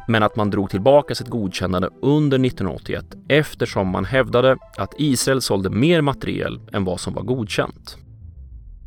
Men 0.09 0.23
att 0.23 0.37
man 0.37 0.51
drog 0.51 0.71
tillbaka 0.71 1.15
sitt 1.15 1.29
godkännande 1.29 1.91
under 2.03 2.47
1981 2.47 3.05
eftersom 3.29 3.89
man 3.89 4.05
hävdade 4.05 4.57
att 4.77 4.95
Israel 4.99 5.43
sålde 5.43 5.71
mer 5.71 6.01
materiel 6.01 6.61
än 6.73 6.85
vad 6.85 7.01
som 7.01 7.15
var 7.15 7.23
godkänt. 7.23 7.97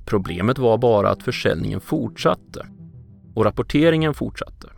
Problemet 0.06 0.58
var 0.60 0.78
bara 0.78 1.10
att 1.10 1.24
försäljningen 1.24 1.82
fortsatte 1.82 2.68
och 3.38 3.46
rapporteringen 3.46 4.14
fortsatte 4.14 4.70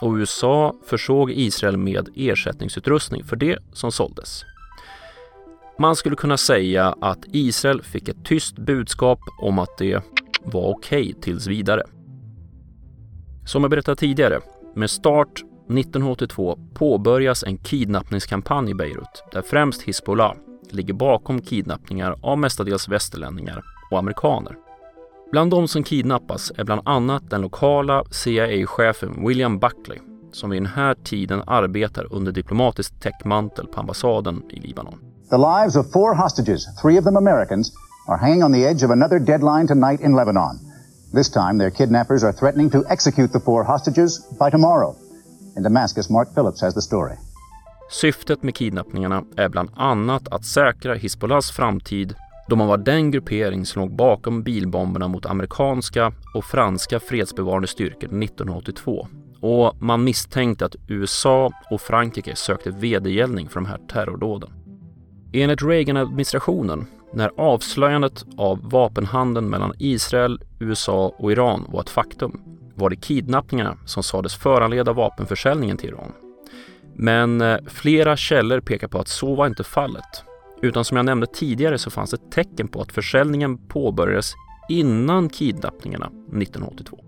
och 0.00 0.14
USA 0.14 0.74
försåg 0.86 1.30
Israel 1.30 1.76
med 1.76 2.08
ersättningsutrustning 2.14 3.24
för 3.24 3.36
det 3.36 3.58
som 3.72 3.92
såldes. 3.92 4.44
Man 5.78 5.96
skulle 5.96 6.16
kunna 6.16 6.36
säga 6.36 6.94
att 7.00 7.18
Israel 7.32 7.82
fick 7.82 8.08
ett 8.08 8.24
tyst 8.24 8.58
budskap 8.58 9.18
om 9.40 9.58
att 9.58 9.78
det 9.78 10.02
var 10.44 10.70
okej 10.70 11.02
okay 11.02 11.14
tills 11.22 11.46
vidare. 11.46 11.82
Som 13.46 13.62
jag 13.62 13.70
berättade 13.70 13.96
tidigare, 13.96 14.40
med 14.74 14.90
start 14.90 15.42
1982 15.68 16.58
påbörjas 16.74 17.44
en 17.44 17.58
kidnappningskampanj 17.58 18.70
i 18.70 18.74
Beirut 18.74 19.24
där 19.32 19.42
främst 19.42 19.82
Hizbollah 19.82 20.34
ligger 20.70 20.94
bakom 20.94 21.40
kidnappningar 21.40 22.16
av 22.22 22.38
mestadels 22.38 22.88
västerlänningar 22.88 23.62
och 23.90 23.98
amerikaner. 23.98 24.65
Bland 25.36 25.50
de 25.50 25.68
som 25.68 25.82
kidnappas 25.82 26.52
är 26.56 26.64
bland 26.64 26.80
annat 26.84 27.30
den 27.30 27.40
lokala 27.40 28.04
CIA-chefen 28.10 29.26
William 29.26 29.58
Buckley 29.58 29.98
som 30.32 30.50
vid 30.50 30.62
den 30.62 30.72
här 30.72 30.94
tiden 30.94 31.42
arbetar 31.46 32.12
under 32.12 32.32
diplomatisk 32.32 33.00
täckmantel 33.00 33.66
på 33.66 33.80
ambassaden 33.80 34.42
i 34.50 34.60
Libanon. 34.60 34.98
The 35.30 35.36
lives 35.36 35.76
of 35.76 35.92
four 35.92 36.14
hostages, 36.14 36.80
three 36.82 36.98
of 36.98 37.04
them 37.04 37.16
Americans, 37.16 37.72
are 38.08 38.18
hanging 38.18 38.44
on 38.44 38.52
the 38.52 38.64
edge 38.64 38.84
of 38.84 38.90
another 38.90 39.18
deadline 39.18 39.66
tonight 39.68 40.00
in 40.00 40.16
Lebanon. 40.16 40.58
This 41.14 41.30
time 41.30 41.58
their 41.58 41.70
kidnappers 41.70 42.24
are 42.24 42.32
threatening 42.32 42.70
to 42.70 42.78
execute 42.88 43.32
the 43.32 43.40
four 43.40 43.64
hostages 43.64 44.28
by 44.38 44.50
tomorrow. 44.50 44.94
In 45.56 45.62
Damascus, 45.62 46.10
Mark 46.10 46.34
Phillips 46.34 46.62
has 46.62 46.74
the 46.74 46.82
story. 46.82 47.16
Syftet 47.90 48.42
med 48.42 48.54
kidnappningarna 48.54 49.22
är 49.36 49.48
bland 49.48 49.70
annat 49.76 50.28
att 50.28 50.44
säkra 50.44 50.94
Hizbollahs 50.94 51.50
framtid 51.50 52.14
då 52.48 52.56
man 52.56 52.68
var 52.68 52.76
den 52.76 53.10
gruppering 53.10 53.66
som 53.66 53.82
låg 53.82 53.96
bakom 53.96 54.42
bilbomberna 54.42 55.08
mot 55.08 55.26
amerikanska 55.26 56.12
och 56.34 56.44
franska 56.44 57.00
fredsbevarande 57.00 57.68
styrkor 57.68 58.22
1982 58.22 59.08
och 59.40 59.82
man 59.82 60.04
misstänkte 60.04 60.64
att 60.64 60.76
USA 60.88 61.52
och 61.70 61.80
Frankrike 61.80 62.36
sökte 62.36 62.70
vedergällning 62.70 63.48
för 63.48 63.60
de 63.60 63.66
här 63.66 63.78
terrordåden. 63.88 64.50
Enligt 65.32 65.62
Reagan-administrationen, 65.62 66.86
när 67.12 67.30
avslöjandet 67.36 68.24
av 68.36 68.70
vapenhandeln 68.70 69.50
mellan 69.50 69.72
Israel, 69.78 70.40
USA 70.58 71.14
och 71.18 71.32
Iran 71.32 71.64
var 71.68 71.80
ett 71.80 71.90
faktum, 71.90 72.40
var 72.74 72.90
det 72.90 72.96
kidnappningarna 72.96 73.76
som 73.84 74.02
sades 74.02 74.34
föranleda 74.34 74.92
vapenförsäljningen 74.92 75.76
till 75.76 75.88
Iran. 75.88 76.12
Men 76.94 77.40
eh, 77.40 77.58
flera 77.66 78.16
källor 78.16 78.60
pekar 78.60 78.88
på 78.88 78.98
att 78.98 79.08
så 79.08 79.34
var 79.34 79.46
inte 79.46 79.64
fallet 79.64 80.24
utan 80.62 80.84
som 80.84 80.96
jag 80.96 81.06
nämnde 81.06 81.26
tidigare 81.26 81.78
så 81.78 81.90
fanns 81.90 82.10
det 82.10 82.30
tecken 82.30 82.68
på 82.68 82.80
att 82.80 82.92
försäljningen 82.92 83.68
påbörjades 83.68 84.32
innan 84.68 85.28
kidnappningarna 85.28 86.06
1982. 86.06 87.04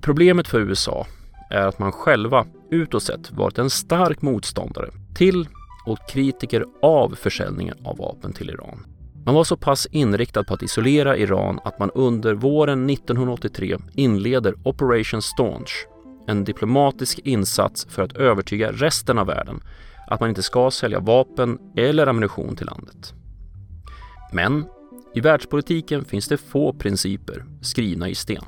Problemet 0.00 0.48
för 0.48 0.60
USA 0.60 1.06
är 1.50 1.66
att 1.66 1.78
man 1.78 1.92
själva 1.92 2.46
utåt 2.70 3.02
sett 3.02 3.30
varit 3.30 3.58
en 3.58 3.70
stark 3.70 4.22
motståndare 4.22 4.90
till 5.14 5.48
och 5.86 5.98
kritiker 6.08 6.64
av 6.82 7.14
försäljningen 7.14 7.76
av 7.84 7.96
vapen 7.96 8.32
till 8.32 8.50
Iran. 8.50 8.86
Man 9.24 9.34
var 9.34 9.44
så 9.44 9.56
pass 9.56 9.86
inriktad 9.86 10.44
på 10.44 10.54
att 10.54 10.62
isolera 10.62 11.16
Iran 11.16 11.60
att 11.64 11.78
man 11.78 11.90
under 11.94 12.34
våren 12.34 12.90
1983 12.90 13.76
inleder 13.94 14.54
Operation 14.64 15.22
Staunch, 15.22 15.86
en 16.26 16.44
diplomatisk 16.44 17.18
insats 17.18 17.86
för 17.90 18.02
att 18.02 18.16
övertyga 18.16 18.72
resten 18.72 19.18
av 19.18 19.26
världen 19.26 19.60
att 20.10 20.20
man 20.20 20.28
inte 20.28 20.42
ska 20.42 20.70
sälja 20.70 21.00
vapen 21.00 21.58
eller 21.76 22.06
ammunition 22.06 22.56
till 22.56 22.66
landet. 22.66 23.14
Men 24.32 24.64
i 25.14 25.20
världspolitiken 25.20 26.04
finns 26.04 26.28
det 26.28 26.36
få 26.36 26.72
principer 26.72 27.44
skrivna 27.62 28.08
i 28.08 28.14
sten. 28.14 28.44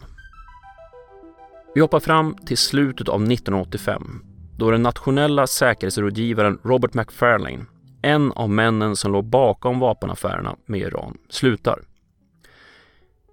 Vi 1.74 1.80
hoppar 1.80 2.00
fram 2.00 2.34
till 2.34 2.58
slutet 2.58 3.08
av 3.08 3.22
1985 3.22 4.22
då 4.56 4.70
den 4.70 4.82
nationella 4.82 5.46
säkerhetsrådgivaren 5.46 6.58
Robert 6.64 6.94
McFarlane, 6.94 7.64
en 8.02 8.32
av 8.32 8.50
männen 8.50 8.96
som 8.96 9.12
låg 9.12 9.24
bakom 9.24 9.80
vapenaffärerna 9.80 10.56
med 10.66 10.80
Iran, 10.80 11.18
slutar. 11.28 11.80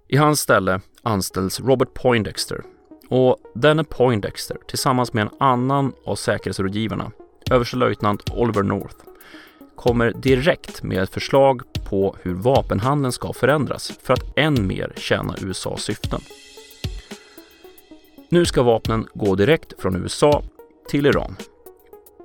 I 0.08 0.16
hans 0.16 0.40
ställe 0.40 0.80
anställs 1.02 1.60
Robert 1.60 1.94
Poindexter 1.94 2.62
och 3.08 3.36
denne 3.54 3.84
Poindexter 3.84 4.56
tillsammans 4.68 5.12
med 5.12 5.22
en 5.22 5.36
annan 5.40 5.92
av 6.04 6.16
säkerhetsrådgivarna 6.16 7.12
överstelöjtnant 7.50 8.30
Oliver 8.30 8.62
North 8.62 8.96
kommer 9.76 10.12
direkt 10.12 10.82
med 10.82 11.02
ett 11.02 11.10
förslag 11.10 11.62
på 11.90 12.16
hur 12.22 12.34
vapenhandeln 12.34 13.12
ska 13.12 13.32
förändras 13.32 13.92
för 14.02 14.14
att 14.14 14.32
än 14.36 14.66
mer 14.66 14.92
tjäna 14.96 15.34
USAs 15.40 15.82
syften. 15.82 16.20
Nu 18.28 18.44
ska 18.44 18.62
vapnen 18.62 19.06
gå 19.14 19.34
direkt 19.34 19.72
från 19.78 19.96
USA 19.96 20.42
till 20.88 21.06
Iran. 21.06 21.36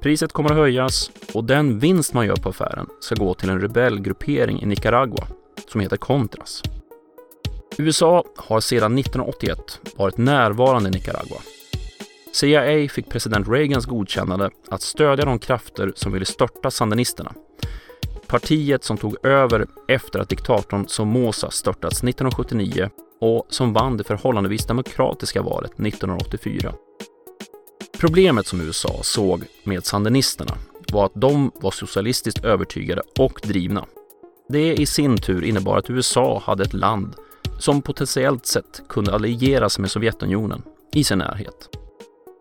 Priset 0.02 0.32
kommer 0.32 0.50
att 0.50 0.58
höjas 0.58 1.12
och 1.34 1.44
den 1.44 1.80
vinst 1.80 2.14
man 2.14 2.26
gör 2.26 2.36
på 2.36 2.50
affären 2.50 2.88
ska 3.00 3.16
gå 3.16 3.34
till 3.34 3.50
en 3.50 3.62
rebellgruppering 3.62 4.62
i 4.62 4.66
Nicaragua 4.66 5.28
som 5.68 5.82
heter 5.82 5.98
Contras. 5.98 6.62
USA 7.78 8.24
har 8.38 8.60
sedan 8.60 8.98
1981 8.98 9.80
varit 9.96 10.18
närvarande 10.18 10.90
i 10.90 10.92
Nicaragua 10.92 11.38
CIA 12.34 12.90
fick 12.90 13.10
president 13.10 13.48
Reagans 13.48 13.86
godkännande 13.86 14.50
att 14.70 14.82
stödja 14.82 15.26
de 15.26 15.40
krafter 15.40 15.94
som 15.96 16.12
ville 16.12 16.26
störta 16.26 16.72
sandinisterna. 16.72 17.34
Partiet 18.28 18.84
som 18.84 18.98
tog 18.98 19.26
över 19.26 19.66
efter 19.88 20.20
att 20.20 20.30
diktatorn 20.30 20.88
Somoza 20.88 21.52
störtats 21.52 22.04
1979 22.04 22.90
och 23.22 23.48
som 23.50 23.74
vann 23.74 23.98
det 23.98 24.04
förhållandevis 24.04 24.66
demokratiska 24.66 25.42
valet 25.42 25.72
1984. 25.72 26.74
Problemet 28.00 28.48
som 28.48 28.62
USA 28.62 29.00
såg 29.04 29.44
med 29.64 29.86
sandinisterna 29.86 30.58
var 30.92 31.06
att 31.06 31.16
de 31.16 31.52
var 31.56 31.72
socialistiskt 31.72 32.46
övertygade 32.46 33.02
och 33.20 33.40
drivna. 33.44 33.86
Det 34.50 34.74
i 34.74 34.86
sin 34.86 35.18
tur 35.18 35.44
innebar 35.44 35.78
att 35.78 35.90
USA 35.90 36.42
hade 36.46 36.64
ett 36.64 36.74
land 36.74 37.16
som 37.60 37.82
potentiellt 37.82 38.46
sett 38.46 38.82
kunde 38.90 39.14
allieras 39.14 39.80
med 39.80 39.92
Sovjetunionen 39.92 40.64
i 40.94 41.04
sin 41.04 41.18
närhet. 41.18 41.83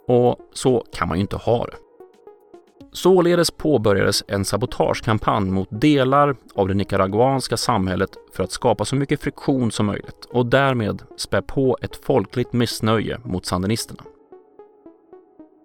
Och 0.08 0.36
så 0.52 0.84
kan 0.92 1.08
man 1.08 1.16
ju 1.16 1.22
inte 1.22 1.36
ha 1.36 1.64
det. 1.64 1.76
Således 2.92 3.50
påbörjades 3.50 4.24
en 4.28 4.44
sabotagekampanj 4.44 5.50
mot 5.50 5.68
delar 5.70 6.36
av 6.54 6.68
det 6.68 6.74
nicaraguanska 6.74 7.56
samhället 7.56 8.10
för 8.32 8.44
att 8.44 8.52
skapa 8.52 8.84
så 8.84 8.96
mycket 8.96 9.20
friktion 9.20 9.70
som 9.70 9.86
möjligt 9.86 10.24
och 10.30 10.46
därmed 10.46 11.02
spä 11.16 11.42
på 11.42 11.78
ett 11.82 12.04
folkligt 12.04 12.52
missnöje 12.52 13.20
mot 13.24 13.46
sandinisterna. 13.46 14.02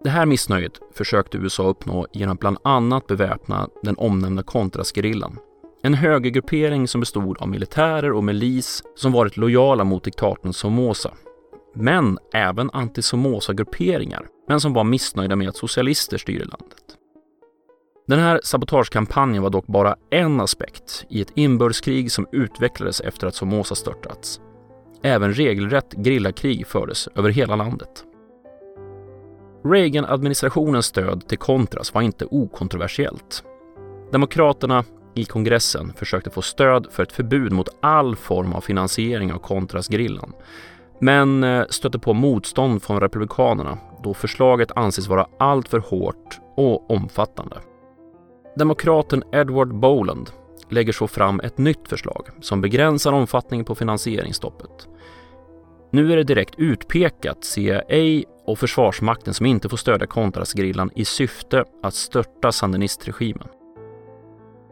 Det 0.04 0.10
här 0.10 0.26
missnöjet 0.26 0.80
försökte 0.94 1.38
USA 1.38 1.64
uppnå 1.64 2.08
genom 2.12 2.34
att 2.34 2.40
bland 2.40 2.58
annat 2.64 3.08
beväpna 3.08 3.70
den 3.82 3.98
omnämnda 3.98 4.44
Contrasgerillan. 4.44 5.40
En 5.82 5.94
högergruppering 5.94 6.88
som 6.88 7.00
bestod 7.00 7.38
av 7.38 7.50
militärer 7.50 8.12
och 8.12 8.24
milis 8.24 8.84
som 8.96 9.12
varit 9.12 9.38
lojala 9.38 9.84
mot 9.84 10.04
diktatorn 10.04 10.54
Somoza. 10.54 11.12
Men 11.80 12.18
även 12.34 12.70
antisomosa-grupperingar, 12.70 14.28
men 14.48 14.60
som 14.60 14.74
var 14.74 14.84
missnöjda 14.84 15.36
med 15.36 15.50
att 15.50 15.58
socialister 15.58 16.18
styrde 16.18 16.46
landet. 16.46 16.98
Den 18.08 18.20
här 18.20 18.42
sabotagekampanjen 18.44 19.44
var 19.44 19.50
dock 19.50 19.68
bara 19.68 19.96
en 20.10 20.42
aspekt 20.42 21.06
i 21.10 21.22
ett 21.22 21.32
inbördeskrig 21.36 22.12
som 22.12 22.28
utvecklades 22.32 23.02
efter 23.02 23.28
att 23.28 23.36
Somoza 23.36 23.76
störtats. 23.76 24.42
Även 25.02 25.34
regelrätt 25.34 25.94
grillakrig 25.94 26.68
fördes 26.68 27.08
över 27.16 27.30
hela 27.30 27.56
landet. 27.56 28.04
Reagan-administrationens 29.64 30.86
stöd 30.86 31.28
till 31.28 31.38
Contras 31.38 31.94
var 31.94 32.02
inte 32.02 32.26
okontroversiellt. 32.26 33.44
Demokraterna 34.12 34.84
i 35.16 35.26
kongressen 35.26 35.94
försökte 35.94 36.30
få 36.30 36.42
stöd 36.42 36.88
för 36.92 37.04
ett 37.04 37.12
förbud 37.12 37.52
mot 37.52 37.70
all 37.80 38.16
form 38.16 38.54
av 38.54 38.62
finansiering 38.62 39.34
av 39.34 39.38
Contras-grillan 39.38 40.34
men 41.00 41.44
eh, 41.44 41.66
stötte 41.70 42.00
på 42.00 42.14
motstånd 42.14 42.84
från 42.84 43.00
Republikanerna 43.00 43.78
då 44.04 44.14
förslaget 44.14 44.72
anses 44.76 45.08
vara 45.08 45.28
alltför 45.40 45.80
hårt 45.80 46.40
och 46.56 46.92
omfattande. 46.92 47.58
Demokraten 48.56 49.24
Edward 49.32 49.74
Boland 49.74 50.30
lägger 50.70 50.94
så 50.94 51.08
fram 51.08 51.40
ett 51.40 51.58
nytt 51.58 51.88
förslag 51.88 52.28
som 52.42 52.62
begränsar 52.62 53.12
omfattningen 53.12 53.66
på 53.66 53.76
finansieringsstoppet. 53.76 54.88
Nu 55.92 56.12
är 56.12 56.18
det 56.18 56.24
direkt 56.24 56.56
utpekat 56.58 57.44
CIA 57.44 58.24
och 58.46 58.60
Försvarsmakten 58.60 59.34
som 59.34 59.46
inte 59.46 59.70
får 59.70 59.78
stödja 59.78 60.08
Contrasgerillan 60.08 60.92
i 60.96 61.06
syfte 61.06 61.64
att 61.84 61.94
störta 61.94 62.52
sandinistregimen. 62.52 63.48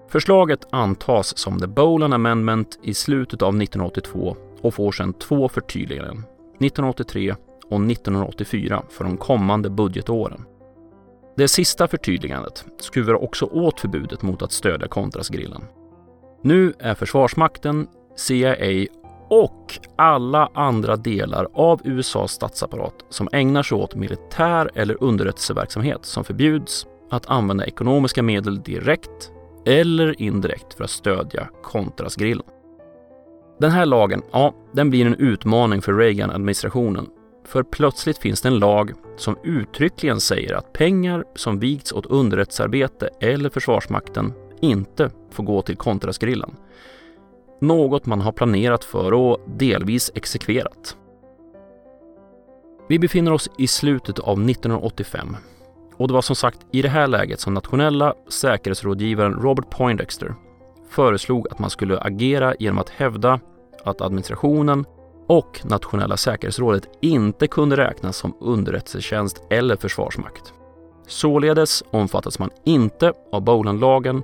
Förslaget 0.10 0.68
antas 0.72 1.38
som 1.38 1.60
The 1.60 1.68
Boland 1.68 2.14
Amendment 2.14 2.80
i 2.84 2.94
slutet 2.94 3.42
av 3.42 3.50
1982 3.50 4.38
och 4.66 4.74
får 4.74 4.92
sedan 4.92 5.14
två 5.14 5.50
förtydliganden, 5.50 6.18
1983 6.18 7.36
och 7.70 7.92
1984 7.92 8.84
för 8.90 9.04
de 9.04 9.18
kommande 9.18 9.70
budgetåren. 9.70 10.46
Det 11.38 11.48
sista 11.48 11.88
förtydligandet 11.88 12.66
skruvar 12.80 13.24
också 13.24 13.46
åt 13.46 13.80
förbudet 13.80 14.22
mot 14.22 14.42
att 14.42 14.52
stödja 14.52 14.88
Contrasgrillen. 14.88 15.62
Nu 16.42 16.74
är 16.80 16.96
Försvarsmakten, 16.96 17.88
CIA 18.16 18.86
och 19.30 19.80
alla 19.96 20.50
andra 20.54 20.96
delar 20.96 21.48
av 21.54 21.82
USAs 21.84 22.32
statsapparat 22.32 23.06
som 23.10 23.30
ägnar 23.32 23.64
sig 23.64 23.78
åt 23.78 23.96
militär 23.96 24.72
eller 24.76 25.04
underrättelseverksamhet 25.04 26.06
som 26.06 26.24
förbjuds 26.24 26.88
att 27.10 27.26
använda 27.26 27.66
ekonomiska 27.66 28.24
medel 28.24 28.62
direkt 28.62 29.32
eller 29.66 30.22
indirekt 30.22 30.74
för 30.74 30.84
att 30.84 30.90
stödja 30.90 31.50
Contrasgrillen. 31.64 32.55
Den 33.58 33.72
här 33.72 33.86
lagen, 33.86 34.22
ja, 34.32 34.54
den 34.72 34.90
blir 34.90 35.06
en 35.06 35.16
utmaning 35.16 35.82
för 35.82 35.94
Reagan-administrationen 35.94 37.08
för 37.46 37.64
plötsligt 37.64 38.18
finns 38.18 38.42
det 38.42 38.50
en 38.50 38.60
lag 38.60 38.94
som 39.18 39.38
uttryckligen 39.44 40.20
säger 40.20 40.54
att 40.54 40.74
pengar 40.74 41.24
som 41.36 41.60
vigts 41.60 41.92
åt 41.92 42.06
underrättelsearbete 42.06 43.10
eller 43.20 43.50
Försvarsmakten 43.50 44.34
inte 44.62 45.10
får 45.32 45.44
gå 45.44 45.62
till 45.62 45.76
kontrasgrillan. 45.76 46.56
Något 47.62 48.06
man 48.06 48.22
har 48.22 48.32
planerat 48.32 48.84
för 48.84 49.14
och 49.14 49.40
delvis 49.48 50.12
exekverat. 50.16 50.98
Vi 52.90 53.00
befinner 53.00 53.34
oss 53.34 53.50
i 53.58 53.68
slutet 53.68 54.20
av 54.20 54.50
1985 54.50 55.38
och 55.98 56.08
det 56.08 56.14
var 56.14 56.22
som 56.22 56.36
sagt 56.36 56.60
i 56.72 56.82
det 56.82 56.90
här 56.90 57.08
läget 57.08 57.40
som 57.40 57.54
nationella 57.54 58.14
säkerhetsrådgivaren 58.30 59.34
Robert 59.34 59.70
Poindexter 59.70 60.36
föreslog 60.96 61.48
att 61.52 61.60
man 61.60 61.70
skulle 61.70 62.00
agera 62.00 62.56
genom 62.60 62.80
att 62.80 62.90
hävda 62.90 63.40
att 63.84 64.02
administrationen 64.02 64.86
och 65.28 65.62
Nationella 65.64 66.18
säkerhetsrådet 66.18 66.90
inte 67.02 67.48
kunde 67.48 67.78
räknas 67.78 68.18
som 68.18 68.36
underrättelsetjänst 68.40 69.44
eller 69.50 69.76
försvarsmakt. 69.76 70.54
Således 71.08 71.84
omfattas 71.92 72.40
man 72.40 72.50
inte 72.66 73.14
av 73.32 73.42
Bolandlagen 73.42 74.24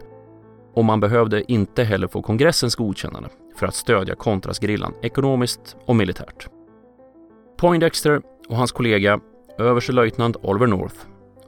och 0.73 0.85
man 0.85 0.99
behövde 0.99 1.51
inte 1.51 1.83
heller 1.83 2.07
få 2.07 2.21
kongressens 2.21 2.75
godkännande 2.75 3.29
för 3.55 3.67
att 3.67 3.75
stödja 3.75 4.15
Contrasgerillan 4.15 4.93
ekonomiskt 5.01 5.75
och 5.85 5.95
militärt. 5.95 6.47
Poindexter 7.57 8.21
och 8.49 8.57
hans 8.57 8.71
kollega 8.71 9.19
överstelöjtnant 9.57 10.37
Oliver 10.41 10.67
North 10.67 10.95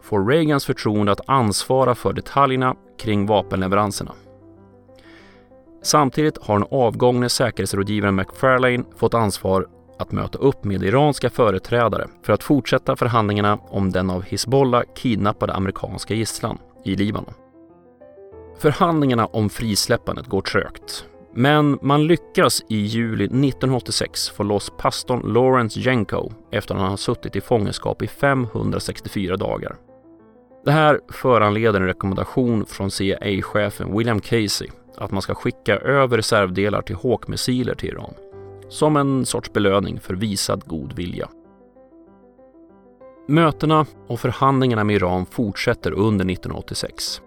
får 0.02 0.26
Reagans 0.26 0.66
förtroende 0.66 1.12
att 1.12 1.30
ansvara 1.30 1.96
för 1.96 2.14
detaljerna 2.14 2.76
kring 2.98 3.26
vapenleveranserna. 3.26 4.12
Samtidigt 5.84 6.38
har 6.42 6.60
den 6.60 6.68
avgångne 6.72 7.30
säkerhetsrådgivaren 7.30 8.16
McFarlane 8.16 8.84
fått 8.96 9.14
ansvar 9.14 9.68
att 10.00 10.12
möta 10.12 10.38
upp 10.38 10.64
med 10.64 10.84
iranska 10.84 11.30
företrädare 11.30 12.08
för 12.24 12.34
att 12.34 12.44
fortsätta 12.44 12.96
förhandlingarna 12.96 13.58
om 13.70 13.92
den 13.92 14.10
av 14.10 14.24
Hizbollah 14.24 14.84
kidnappade 14.96 15.54
amerikanska 15.54 16.14
gisslan 16.14 16.58
i 16.86 16.96
Libanon. 16.96 17.34
Förhandlingarna 18.58 19.26
om 19.26 19.50
frisläppandet 19.50 20.28
går 20.28 20.42
trögt, 20.42 21.06
men 21.34 21.80
man 21.82 22.08
lyckas 22.08 22.62
i 22.70 22.76
juli 22.78 23.24
1986 23.24 24.30
få 24.30 24.44
loss 24.44 24.72
pastorn 24.78 25.34
Lawrence 25.34 25.80
Jenko 25.80 26.32
efter 26.52 26.76
att 26.76 26.82
han 26.82 26.90
har 26.90 26.98
suttit 26.98 27.36
i 27.36 27.42
fångenskap 27.42 28.02
i 28.02 28.08
564 28.08 29.38
dagar. 29.38 29.76
Det 30.66 30.72
här 30.72 31.00
föranleder 31.10 31.82
en 31.82 31.88
rekommendation 31.88 32.66
från 32.66 32.92
CIA-chefen 32.92 33.98
William 33.98 34.20
Casey 34.20 34.68
att 34.98 35.12
man 35.12 35.22
ska 35.22 35.36
skicka 35.36 35.78
över 35.78 36.18
reservdelar 36.18 36.82
till 36.82 36.96
Hawk-missiler 36.96 37.76
till 37.76 37.90
Iran. 37.90 38.14
Som 38.70 38.98
en 38.98 39.26
sorts 39.26 39.54
belöning 39.54 40.00
för 40.00 40.14
visad 40.14 40.64
god 40.66 40.94
vilja. 40.94 41.30
Mötena 43.28 43.86
och 44.08 44.20
förhandlingarna 44.20 44.84
med 44.84 44.96
Iran 44.96 45.26
fortsätter 45.26 45.92
under 45.92 46.26
1986. 46.26 47.22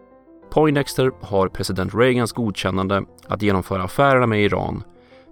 Poindexter 0.50 1.10
har 1.20 1.48
president 1.48 1.94
Reagans 1.94 2.32
godkännande 2.32 3.04
att 3.26 3.42
genomföra 3.42 3.82
affärerna 3.82 4.26
med 4.26 4.44
Iran 4.44 4.82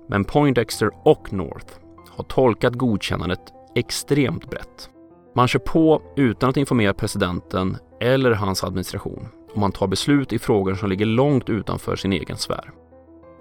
men 0.09 0.25
Poindexter 0.25 0.91
och 1.03 1.33
North 1.33 1.75
har 2.11 2.25
tolkat 2.25 2.75
godkännandet 2.75 3.41
extremt 3.75 4.51
brett. 4.51 4.91
Man 5.37 5.49
kör 5.49 5.59
på 5.59 6.03
utan 6.17 6.51
att 6.51 6.57
informera 6.57 6.95
presidenten 6.95 7.77
eller 8.01 8.31
hans 8.31 8.65
administration 8.65 9.29
och 9.53 9.61
man 9.61 9.73
tar 9.73 9.87
beslut 9.87 10.33
i 10.33 10.39
frågor 10.39 10.75
som 10.75 10.89
ligger 10.89 11.07
långt 11.07 11.51
utanför 11.51 11.97
sin 11.97 12.13
egen 12.13 12.37
sfär. 12.37 12.71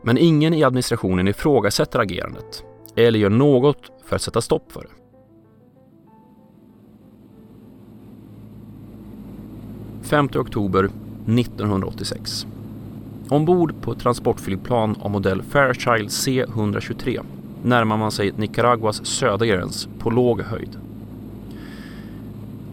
Men 0.02 0.18
ingen 0.18 0.54
i 0.54 0.64
administrationen 0.64 1.28
ifrågasätter 1.28 2.00
agerandet 2.00 2.64
eller 2.96 3.20
gör 3.20 3.30
något 3.30 3.92
för 4.06 4.16
att 4.16 4.22
sätta 4.22 4.42
stopp 4.42 4.72
för 4.72 4.82
det. 4.82 4.90
–5 10.04 10.38
oktober 10.38 10.84
1986. 10.84 12.48
Ombord 13.30 13.82
på 13.82 13.92
ett 13.92 14.00
transportflygplan 14.00 14.96
av 15.02 15.12
modell 15.12 15.42
Fairchild 15.42 16.12
C-123 16.12 17.22
närmar 17.64 17.98
man 17.98 18.12
sig 18.12 18.32
Nicaraguas 18.32 19.06
södra 19.06 19.46
gräns 19.46 19.88
på 20.00 20.10
låg 20.10 20.42
höjd. 20.42 20.83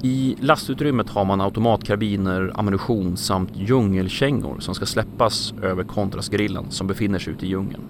I 0.02 0.36
lastutrymmet 0.40 1.08
har 1.08 1.24
man 1.24 1.40
automatkarbiner, 1.40 2.52
ammunition 2.54 3.16
samt 3.16 3.50
djungelkängor 3.54 4.60
som 4.60 4.74
ska 4.74 4.86
släppas 4.86 5.54
över 5.62 5.84
kontrasgrillen 5.84 6.64
som 6.70 6.86
befinner 6.86 7.18
sig 7.18 7.32
ute 7.32 7.46
i 7.46 7.48
djungeln. 7.48 7.82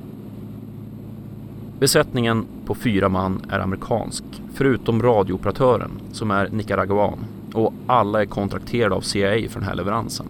Besättningen 1.79 2.47
på 2.67 2.75
fyra 2.75 3.09
man 3.09 3.43
är 3.49 3.59
amerikansk, 3.59 4.25
förutom 4.55 5.03
radiooperatören 5.03 5.91
som 6.13 6.31
är 6.31 6.49
nicaraguan 6.49 7.19
och 7.53 7.75
alla 7.87 8.23
är 8.23 8.27
kontrakterade 8.27 8.95
av 8.95 9.01
CIA 9.01 9.49
för 9.49 9.61
den 9.61 9.69
här 9.69 9.75
leveransen. 9.75 10.27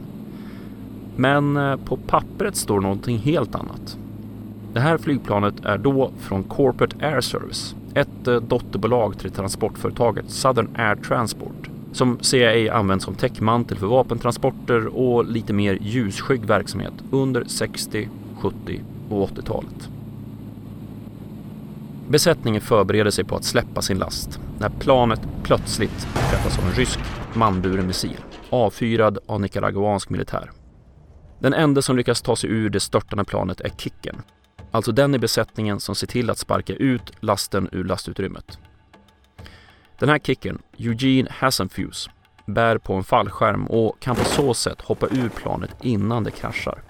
Men 1.17 1.57
eh, 1.57 1.77
på 1.77 1.97
pappret 1.97 2.57
står 2.57 2.81
någonting 2.81 3.19
helt 3.19 3.55
annat. 3.55 3.99
Det 4.73 4.81
här 4.81 4.99
flygplanet 4.99 5.65
är 5.65 5.79
då 5.79 6.11
från 6.19 6.43
Corporate 6.43 7.07
Air 7.07 7.21
Service, 7.21 7.75
ett 7.95 8.29
eh, 8.29 8.37
dotterbolag 8.37 9.19
till 9.19 9.31
transportföretaget 9.31 10.31
Southern 10.31 10.69
Air 10.75 10.97
Transport 10.97 11.70
som 11.93 12.19
CIA 12.21 12.75
använt 12.75 13.03
som 13.03 13.15
täckmantel 13.15 13.79
för 13.79 13.87
vapentransporter 13.87 14.87
och 14.87 15.25
lite 15.25 15.53
mer 15.53 15.79
ljusskygg 15.81 16.45
verksamhet 16.45 16.95
under 17.11 17.45
60, 17.45 18.09
70 18.41 18.81
och 19.11 19.29
80-talet. 19.31 19.89
Besättningen 22.09 22.61
förbereder 22.61 23.11
sig 23.11 23.25
på 23.25 23.37
att 23.37 23.45
släppa 23.45 23.83
sin 23.83 23.99
last 23.99 24.41
när 24.59 24.69
planet 24.69 25.21
plötsligt 25.43 26.07
träffas 26.31 26.59
av 26.59 26.65
en 26.65 26.73
rysk 26.73 27.01
manburen 27.35 27.87
missil 27.87 28.17
avfyrad 28.51 29.19
av 29.27 29.41
nicaraguansk 29.41 30.11
militär. 30.11 30.51
Den 31.39 31.55
enda 31.55 31.83
som 31.83 31.97
lyckas 31.97 32.23
ta 32.23 32.37
sig 32.37 32.51
ur 32.51 32.71
det 32.71 32.81
störtande 32.81 33.25
planet 33.25 33.61
är 33.61 33.69
Kicken, 33.69 34.23
alltså 34.71 34.93
den 34.93 35.15
i 35.15 35.19
besättningen 35.19 35.81
som 35.81 35.95
ser 35.95 36.07
till 36.07 36.31
att 36.31 36.39
sparka 36.39 36.75
ut 36.75 37.13
lasten 37.21 37.69
ur 37.73 37.85
lastutrymmet. 37.85 38.59
Den 40.01 40.09
här 40.09 40.19
kicken, 40.19 40.63
Eugene 40.79 41.31
Hassenfuse, 41.31 42.11
bär 42.47 42.79
på 42.79 42.95
en 42.95 43.05
fallskärm 43.05 43.67
och 43.67 44.01
kan 44.01 44.17
på 44.17 44.25
så 44.25 44.55
sätt 44.55 44.81
hoppa 44.81 45.07
ur 45.07 45.29
planet 45.29 45.71
innan 45.81 46.25
det 46.25 46.31
kraschar. 46.31 46.83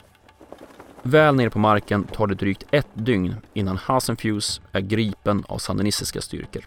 Väl 1.02 1.34
nere 1.34 1.50
på 1.50 1.58
marken 1.58 2.04
tar 2.04 2.26
det 2.26 2.34
drygt 2.34 2.64
ett 2.70 2.86
dygn 2.94 3.36
innan 3.54 3.76
Hassenfuse 3.76 4.62
är 4.72 4.80
gripen 4.80 5.44
av 5.48 5.58
sandinistiska 5.58 6.20
styrkor. 6.20 6.62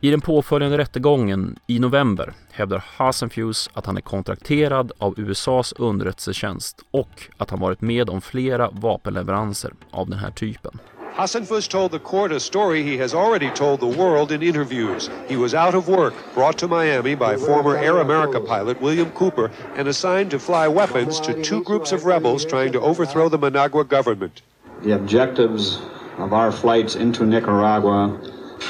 I 0.00 0.10
den 0.10 0.20
påföljande 0.20 0.78
rättegången 0.78 1.58
i 1.66 1.78
november 1.78 2.34
hävdar 2.50 2.84
Hasenfuse 2.96 3.70
att 3.74 3.86
han 3.86 3.96
är 3.96 4.00
kontrakterad 4.00 4.92
av 4.98 5.20
USAs 5.20 5.72
underrättelsetjänst 5.72 6.82
och 6.90 7.30
att 7.36 7.50
han 7.50 7.60
varit 7.60 7.80
med 7.80 8.10
om 8.10 8.20
flera 8.20 8.70
vapenleveranser 8.70 9.72
av 9.90 10.10
den 10.10 10.18
här 10.18 10.30
typen. 10.30 10.78
Hassanfus 11.18 11.68
told 11.68 11.90
the 11.90 11.98
court 11.98 12.30
a 12.30 12.38
story 12.38 12.84
he 12.84 12.96
has 12.98 13.12
already 13.12 13.50
told 13.50 13.80
the 13.80 13.88
world 13.88 14.30
in 14.30 14.40
interviews. 14.40 15.10
He 15.26 15.36
was 15.36 15.52
out 15.52 15.74
of 15.74 15.88
work, 15.88 16.14
brought 16.32 16.56
to 16.58 16.68
Miami 16.68 17.16
by 17.16 17.36
former 17.36 17.76
Air 17.76 17.98
America 17.98 18.38
pilot 18.38 18.80
William 18.80 19.10
Cooper, 19.10 19.50
and 19.74 19.88
assigned 19.88 20.30
to 20.30 20.38
fly 20.38 20.68
weapons 20.68 21.18
to 21.22 21.42
two 21.42 21.64
groups 21.64 21.90
of 21.90 22.04
rebels 22.04 22.44
trying 22.44 22.70
to 22.70 22.80
overthrow 22.80 23.28
the 23.28 23.36
Managua 23.36 23.82
government. 23.82 24.42
The 24.84 24.94
objectives 24.94 25.80
of 26.18 26.32
our 26.32 26.52
flights 26.52 26.94
into 26.94 27.26
Nicaragua 27.26 28.16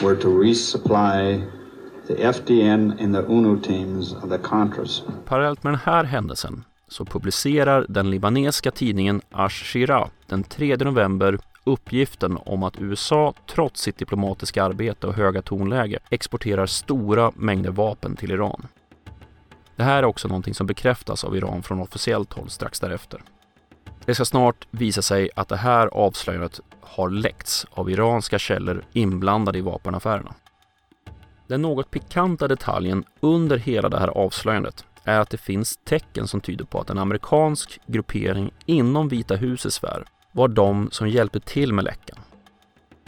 were 0.02 0.16
to 0.16 0.28
resupply 0.28 1.46
the 2.06 2.14
FDN 2.14 2.98
and 2.98 3.14
the 3.14 3.28
UNO 3.28 3.56
teams 3.56 4.14
of 4.14 4.30
the 4.30 4.38
Contras. 4.38 5.02
Parallellt 5.26 5.64
med 5.64 5.72
den 5.72 5.80
här 5.80 6.04
händelsen 6.04 6.64
så 6.88 7.04
publicerar 7.04 7.86
den 7.88 8.10
libanesiska 8.10 8.70
tidningen 8.70 9.20
Ash-Shira 9.30 10.08
den 10.26 10.42
3 10.42 10.76
november 10.76 11.38
uppgiften 11.64 12.38
om 12.46 12.62
att 12.62 12.80
USA 12.80 13.34
trots 13.46 13.82
sitt 13.82 13.98
diplomatiska 13.98 14.64
arbete 14.64 15.06
och 15.06 15.14
höga 15.14 15.42
tonläge 15.42 15.98
exporterar 16.10 16.66
stora 16.66 17.32
mängder 17.34 17.70
vapen 17.70 18.16
till 18.16 18.30
Iran. 18.30 18.66
Det 19.76 19.82
här 19.82 19.98
är 19.98 20.04
också 20.04 20.28
någonting 20.28 20.54
som 20.54 20.66
bekräftas 20.66 21.24
av 21.24 21.36
Iran 21.36 21.62
från 21.62 21.80
officiellt 21.80 22.32
håll 22.32 22.50
strax 22.50 22.80
därefter. 22.80 23.22
Det 24.04 24.14
ska 24.14 24.24
snart 24.24 24.66
visa 24.70 25.02
sig 25.02 25.30
att 25.36 25.48
det 25.48 25.56
här 25.56 25.86
avslöjandet 25.86 26.60
har 26.80 27.10
läckts 27.10 27.66
av 27.70 27.90
iranska 27.90 28.38
källor 28.38 28.84
inblandade 28.92 29.58
i 29.58 29.60
vapenaffärerna. 29.60 30.34
Den 31.46 31.62
något 31.62 31.90
pikanta 31.90 32.48
detaljen 32.48 33.04
under 33.20 33.56
hela 33.56 33.88
det 33.88 33.98
här 33.98 34.08
avslöjandet 34.08 34.84
är 35.08 35.20
att 35.20 35.30
det 35.30 35.36
finns 35.36 35.76
tecken 35.76 36.28
som 36.28 36.40
tyder 36.40 36.64
på 36.64 36.80
att 36.80 36.90
en 36.90 36.98
amerikansk 36.98 37.80
gruppering 37.86 38.50
inom 38.66 39.08
Vita 39.08 39.36
husets 39.36 39.76
sfär 39.76 40.04
var 40.32 40.48
de 40.48 40.88
som 40.90 41.08
hjälpte 41.08 41.40
till 41.40 41.72
med 41.72 41.84
läckan. 41.84 42.18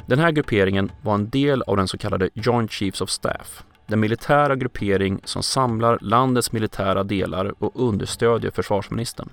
Den 0.06 0.18
här 0.18 0.30
grupperingen 0.30 0.92
var 1.02 1.14
en 1.14 1.30
del 1.30 1.62
av 1.62 1.76
den 1.76 1.88
så 1.88 1.98
kallade 1.98 2.30
Joint 2.34 2.72
Chiefs 2.72 3.00
of 3.00 3.10
Staff, 3.10 3.64
den 3.86 4.00
militära 4.00 4.56
gruppering 4.56 5.20
som 5.24 5.42
samlar 5.42 5.98
landets 6.00 6.52
militära 6.52 7.04
delar 7.04 7.54
och 7.64 7.88
understödjer 7.88 8.50
försvarsministern. 8.50 9.28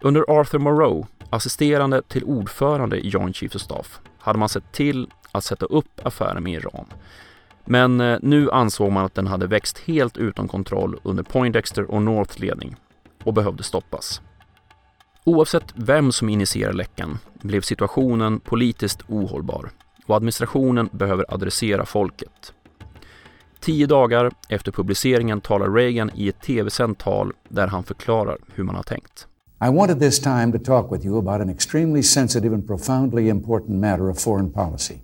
Under 0.00 0.24
Arthur 0.40 0.58
Moreau, 0.58 1.06
assisterande 1.30 2.02
till 2.02 2.24
ordförande 2.24 2.96
i 2.96 3.08
Joint 3.08 3.36
Chiefs 3.36 3.54
of 3.56 3.62
Staff, 3.62 4.00
hade 4.18 4.38
man 4.38 4.48
sett 4.48 4.72
till 4.72 5.10
att 5.32 5.44
sätta 5.44 5.66
upp 5.66 6.06
affären 6.06 6.42
med 6.42 6.52
Iran. 6.52 6.86
Men 7.64 8.00
eh, 8.00 8.18
nu 8.22 8.50
ansåg 8.50 8.92
man 8.92 9.04
att 9.04 9.14
den 9.14 9.26
hade 9.26 9.46
växt 9.46 9.78
helt 9.78 10.16
utom 10.16 10.48
kontroll 10.48 11.00
under 11.02 11.22
Poindexter 11.22 11.90
och 11.90 12.02
Norths 12.02 12.38
ledning 12.38 12.76
och 13.24 13.34
behövde 13.34 13.62
stoppas. 13.62 14.20
Oavsett 15.24 15.64
vem 15.74 16.12
som 16.12 16.28
initierar 16.28 16.72
läckan 16.72 17.18
blev 17.40 17.60
situationen 17.60 18.40
politiskt 18.40 19.02
ohållbar 19.08 19.70
och 20.06 20.16
administrationen 20.16 20.88
behöver 20.92 21.34
adressera 21.34 21.86
folket. 21.86 22.52
Tio 23.60 23.86
dagar 23.86 24.30
efter 24.48 24.72
publiceringen 24.72 25.40
talar 25.40 25.70
Reagan 25.70 26.10
i 26.14 26.28
ett 26.28 26.40
tv-sänt 26.40 26.98
tal 26.98 27.32
där 27.48 27.66
han 27.66 27.84
förklarar 27.84 28.38
hur 28.54 28.64
man 28.64 28.74
har 28.74 28.82
tänkt. 28.82 29.26
I 29.64 29.70
wanted 29.70 30.00
this 30.00 30.20
time 30.20 30.52
to 30.52 30.58
talk 30.58 30.92
with 30.92 31.06
you 31.06 31.18
about 31.18 31.40
an 31.40 31.50
extremely 31.50 32.02
sensitive 32.02 32.54
and 32.54 32.66
profoundly 32.66 33.28
important 33.28 33.80
matter 33.80 34.10
of 34.10 34.18
foreign 34.18 34.52
policy. 34.52 34.94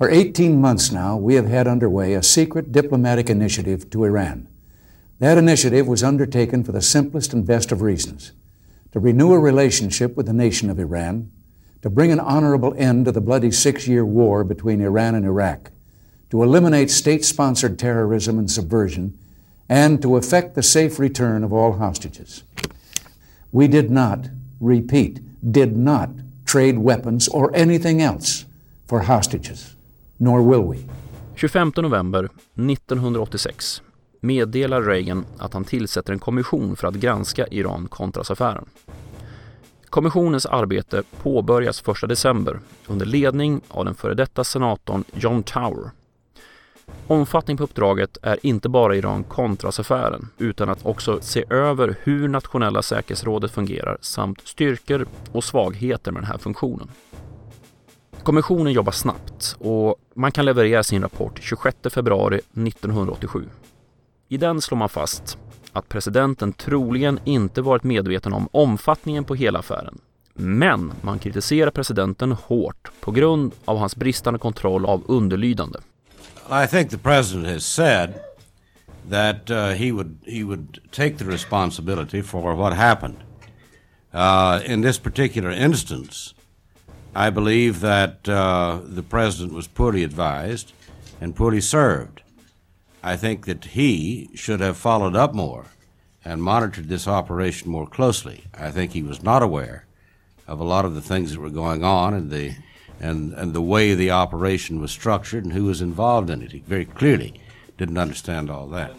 For 0.00 0.08
18 0.08 0.58
months 0.58 0.90
now, 0.90 1.18
we 1.18 1.34
have 1.34 1.46
had 1.46 1.68
underway 1.68 2.14
a 2.14 2.22
secret 2.22 2.72
diplomatic 2.72 3.28
initiative 3.28 3.90
to 3.90 4.04
Iran. 4.04 4.48
That 5.18 5.36
initiative 5.36 5.86
was 5.86 6.02
undertaken 6.02 6.64
for 6.64 6.72
the 6.72 6.80
simplest 6.80 7.34
and 7.34 7.46
best 7.46 7.70
of 7.70 7.82
reasons 7.82 8.32
to 8.92 8.98
renew 8.98 9.34
a 9.34 9.38
relationship 9.38 10.16
with 10.16 10.24
the 10.24 10.32
nation 10.32 10.70
of 10.70 10.78
Iran, 10.78 11.30
to 11.82 11.90
bring 11.90 12.10
an 12.10 12.18
honorable 12.18 12.72
end 12.78 13.04
to 13.04 13.12
the 13.12 13.20
bloody 13.20 13.50
six 13.50 13.86
year 13.86 14.02
war 14.02 14.42
between 14.42 14.80
Iran 14.80 15.14
and 15.14 15.26
Iraq, 15.26 15.70
to 16.30 16.42
eliminate 16.42 16.90
state 16.90 17.22
sponsored 17.22 17.78
terrorism 17.78 18.38
and 18.38 18.50
subversion, 18.50 19.18
and 19.68 20.00
to 20.00 20.16
effect 20.16 20.54
the 20.54 20.62
safe 20.62 20.98
return 20.98 21.44
of 21.44 21.52
all 21.52 21.72
hostages. 21.72 22.42
We 23.52 23.68
did 23.68 23.90
not, 23.90 24.30
repeat, 24.60 25.20
did 25.52 25.76
not 25.76 26.08
trade 26.46 26.78
weapons 26.78 27.28
or 27.28 27.54
anything 27.54 28.00
else 28.00 28.46
for 28.86 29.02
hostages, 29.02 29.74
nor 30.20 30.50
will 30.50 30.78
we. 30.78 30.92
25 31.34 31.72
november 31.76 32.24
1986 32.54 33.82
meddelar 34.20 34.82
Reagan 34.82 35.24
att 35.38 35.52
han 35.52 35.64
tillsätter 35.64 36.12
en 36.12 36.18
kommission 36.18 36.76
för 36.76 36.88
att 36.88 36.94
granska 36.94 37.46
Iran-Contras-affären. 37.46 38.64
Kommissionens 39.84 40.46
arbete 40.46 41.02
påbörjas 41.22 41.82
1 41.88 42.08
december 42.08 42.60
under 42.86 43.06
ledning 43.06 43.60
av 43.68 43.84
den 43.84 43.94
före 43.94 44.14
detta 44.14 44.44
senatorn 44.44 45.04
John 45.14 45.42
Tower. 45.42 45.90
Omfattning 47.06 47.56
på 47.56 47.64
uppdraget 47.64 48.18
är 48.22 48.38
inte 48.46 48.68
bara 48.68 48.96
Iran-Contras-affären 48.96 50.28
utan 50.38 50.68
att 50.68 50.86
också 50.86 51.18
se 51.20 51.44
över 51.50 51.96
hur 52.02 52.28
nationella 52.28 52.82
säkerhetsrådet 52.82 53.50
fungerar 53.50 53.98
samt 54.00 54.48
styrkor 54.48 55.06
och 55.32 55.44
svagheter 55.44 56.12
med 56.12 56.22
den 56.22 56.30
här 56.30 56.38
funktionen. 56.38 56.88
Kommissionen 58.24 58.72
jobbar 58.72 58.92
snabbt 58.92 59.56
och 59.58 59.96
man 60.14 60.32
kan 60.32 60.44
leverera 60.44 60.82
sin 60.82 61.02
rapport 61.02 61.38
26 61.42 61.76
februari 61.90 62.36
1987. 62.36 63.44
I 64.28 64.36
den 64.36 64.60
slår 64.60 64.78
man 64.78 64.88
fast 64.88 65.38
att 65.72 65.88
presidenten 65.88 66.52
troligen 66.52 67.20
inte 67.24 67.62
varit 67.62 67.84
medveten 67.84 68.32
om 68.32 68.48
omfattningen 68.52 69.24
på 69.24 69.34
hela 69.34 69.58
affären. 69.58 69.98
Men 70.34 70.92
man 71.00 71.18
kritiserar 71.18 71.70
presidenten 71.70 72.32
hårt 72.32 72.90
på 73.00 73.10
grund 73.10 73.52
av 73.64 73.78
hans 73.78 73.96
bristande 73.96 74.38
kontroll 74.38 74.86
av 74.86 75.02
underlydande. 75.08 75.78
I 76.64 76.66
think 76.66 76.90
the 76.90 76.98
president 76.98 77.46
has 77.46 77.64
said 77.64 78.14
that 79.10 79.50
uh, 79.50 79.56
he 79.56 79.92
would 79.92 80.18
he 80.26 80.44
would 80.44 80.78
take 80.90 81.16
the 81.18 81.24
responsibility 81.24 82.22
for 82.22 82.54
what 82.54 82.74
happened. 82.74 83.16
Uh, 84.14 84.72
in 84.72 84.82
this 84.82 84.98
particular 84.98 85.50
instance, 85.50 86.34
I 87.14 87.30
believe 87.30 87.80
that 87.80 88.28
uh, 88.28 88.80
the 88.84 89.02
president 89.02 89.52
was 89.52 89.66
poorly 89.66 90.04
advised 90.04 90.72
and 91.20 91.34
poorly 91.34 91.60
served. 91.60 92.22
I 93.02 93.16
think 93.16 93.46
that 93.46 93.64
he 93.64 94.30
should 94.34 94.60
have 94.60 94.76
followed 94.76 95.16
up 95.16 95.34
more 95.34 95.66
and 96.24 96.42
monitored 96.42 96.88
this 96.88 97.08
operation 97.08 97.70
more 97.70 97.86
closely. 97.86 98.44
I 98.54 98.70
think 98.70 98.92
he 98.92 99.02
was 99.02 99.22
not 99.22 99.42
aware 99.42 99.86
of 100.46 100.60
a 100.60 100.64
lot 100.64 100.84
of 100.84 100.94
the 100.94 101.00
things 101.00 101.32
that 101.32 101.40
were 101.40 101.50
going 101.50 101.84
on 101.84 102.14
and 102.14 102.30
the 102.30 102.54
and, 103.02 103.32
and 103.32 103.54
the 103.54 103.62
way 103.62 103.94
the 103.94 104.10
operation 104.10 104.78
was 104.80 104.90
structured 104.90 105.44
and 105.44 105.54
who 105.54 105.64
was 105.64 105.80
involved 105.80 106.28
in 106.28 106.42
it. 106.42 106.52
He 106.52 106.58
very 106.58 106.84
clearly 106.84 107.40
didn't 107.78 107.96
understand 107.96 108.50
all 108.50 108.66
that. 108.68 108.90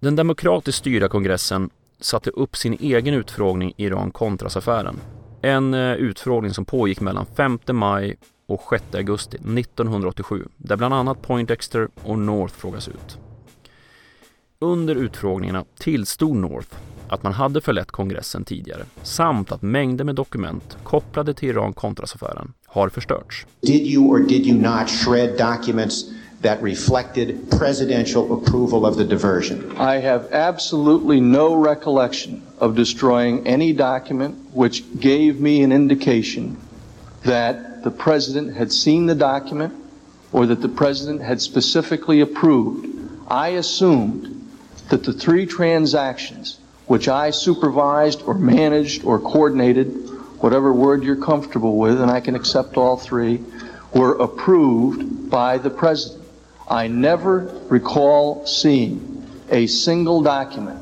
Den 0.00 0.16
demokratiskt 0.16 0.78
styrda 0.78 1.08
kongressen 1.08 1.70
satte 2.00 2.30
upp 2.30 2.56
sin 2.56 2.76
egen 2.80 3.14
utfrågning 3.14 3.72
i 3.76 3.84
Iran-Contras-affären. 3.84 5.00
En 5.44 5.74
eh, 5.74 5.92
utfrågning 5.92 6.54
som 6.54 6.64
pågick 6.64 7.00
mellan 7.00 7.26
5 7.36 7.58
maj 7.72 8.16
och 8.46 8.60
6 8.70 8.84
augusti 8.94 9.36
1987 9.36 10.48
där 10.56 10.76
bland 10.76 10.94
annat 10.94 11.22
Poindexter 11.22 11.88
och 12.02 12.18
North 12.18 12.54
frågas 12.54 12.88
ut. 12.88 13.18
Under 14.58 14.94
utfrågningarna 14.94 15.64
tillstod 15.78 16.36
North 16.36 16.76
att 17.08 17.22
man 17.22 17.32
hade 17.32 17.60
förlett 17.60 17.90
kongressen 17.90 18.44
tidigare 18.44 18.84
samt 19.02 19.52
att 19.52 19.62
mängder 19.62 20.04
med 20.04 20.14
dokument 20.14 20.76
kopplade 20.82 21.34
till 21.34 21.48
Iran-Contras-affären 21.48 22.52
har 22.66 22.88
förstörts. 22.88 23.46
Did 23.60 23.86
you 23.86 24.06
or 24.08 24.18
did 24.18 24.46
you 24.46 24.60
not 24.60 24.88
shred 24.88 25.38
documents 25.38 26.04
that 26.44 26.60
reflected 26.60 27.50
presidential 27.52 28.38
approval 28.38 28.84
of 28.84 28.96
the 28.96 29.04
diversion? 29.04 29.74
I 29.78 29.96
have 29.96 30.30
absolutely 30.30 31.18
no 31.18 31.54
recollection 31.54 32.42
of 32.58 32.76
destroying 32.76 33.46
any 33.46 33.72
document 33.72 34.52
which 34.52 34.84
gave 35.00 35.40
me 35.40 35.62
an 35.62 35.72
indication 35.72 36.58
that 37.22 37.82
the 37.82 37.90
president 37.90 38.54
had 38.54 38.70
seen 38.70 39.06
the 39.06 39.14
document 39.14 39.74
or 40.32 40.44
that 40.44 40.60
the 40.60 40.68
president 40.68 41.22
had 41.22 41.40
specifically 41.40 42.20
approved. 42.20 42.86
I 43.26 43.48
assumed 43.48 44.46
that 44.90 45.02
the 45.02 45.14
three 45.14 45.46
transactions 45.46 46.58
which 46.86 47.08
I 47.08 47.30
supervised 47.30 48.20
or 48.20 48.34
managed 48.34 49.04
or 49.04 49.18
coordinated, 49.18 49.88
whatever 50.40 50.74
word 50.74 51.04
you're 51.04 51.16
comfortable 51.16 51.78
with, 51.78 52.02
and 52.02 52.10
I 52.10 52.20
can 52.20 52.34
accept 52.34 52.76
all 52.76 52.98
three, 52.98 53.42
were 53.94 54.16
approved 54.16 55.30
by 55.30 55.56
the 55.56 55.70
president. 55.70 56.23
I 56.70 56.88
never 56.88 57.46
recall 57.68 58.46
seeing 58.46 59.00
a 59.50 59.66
single 59.66 60.22
document 60.22 60.78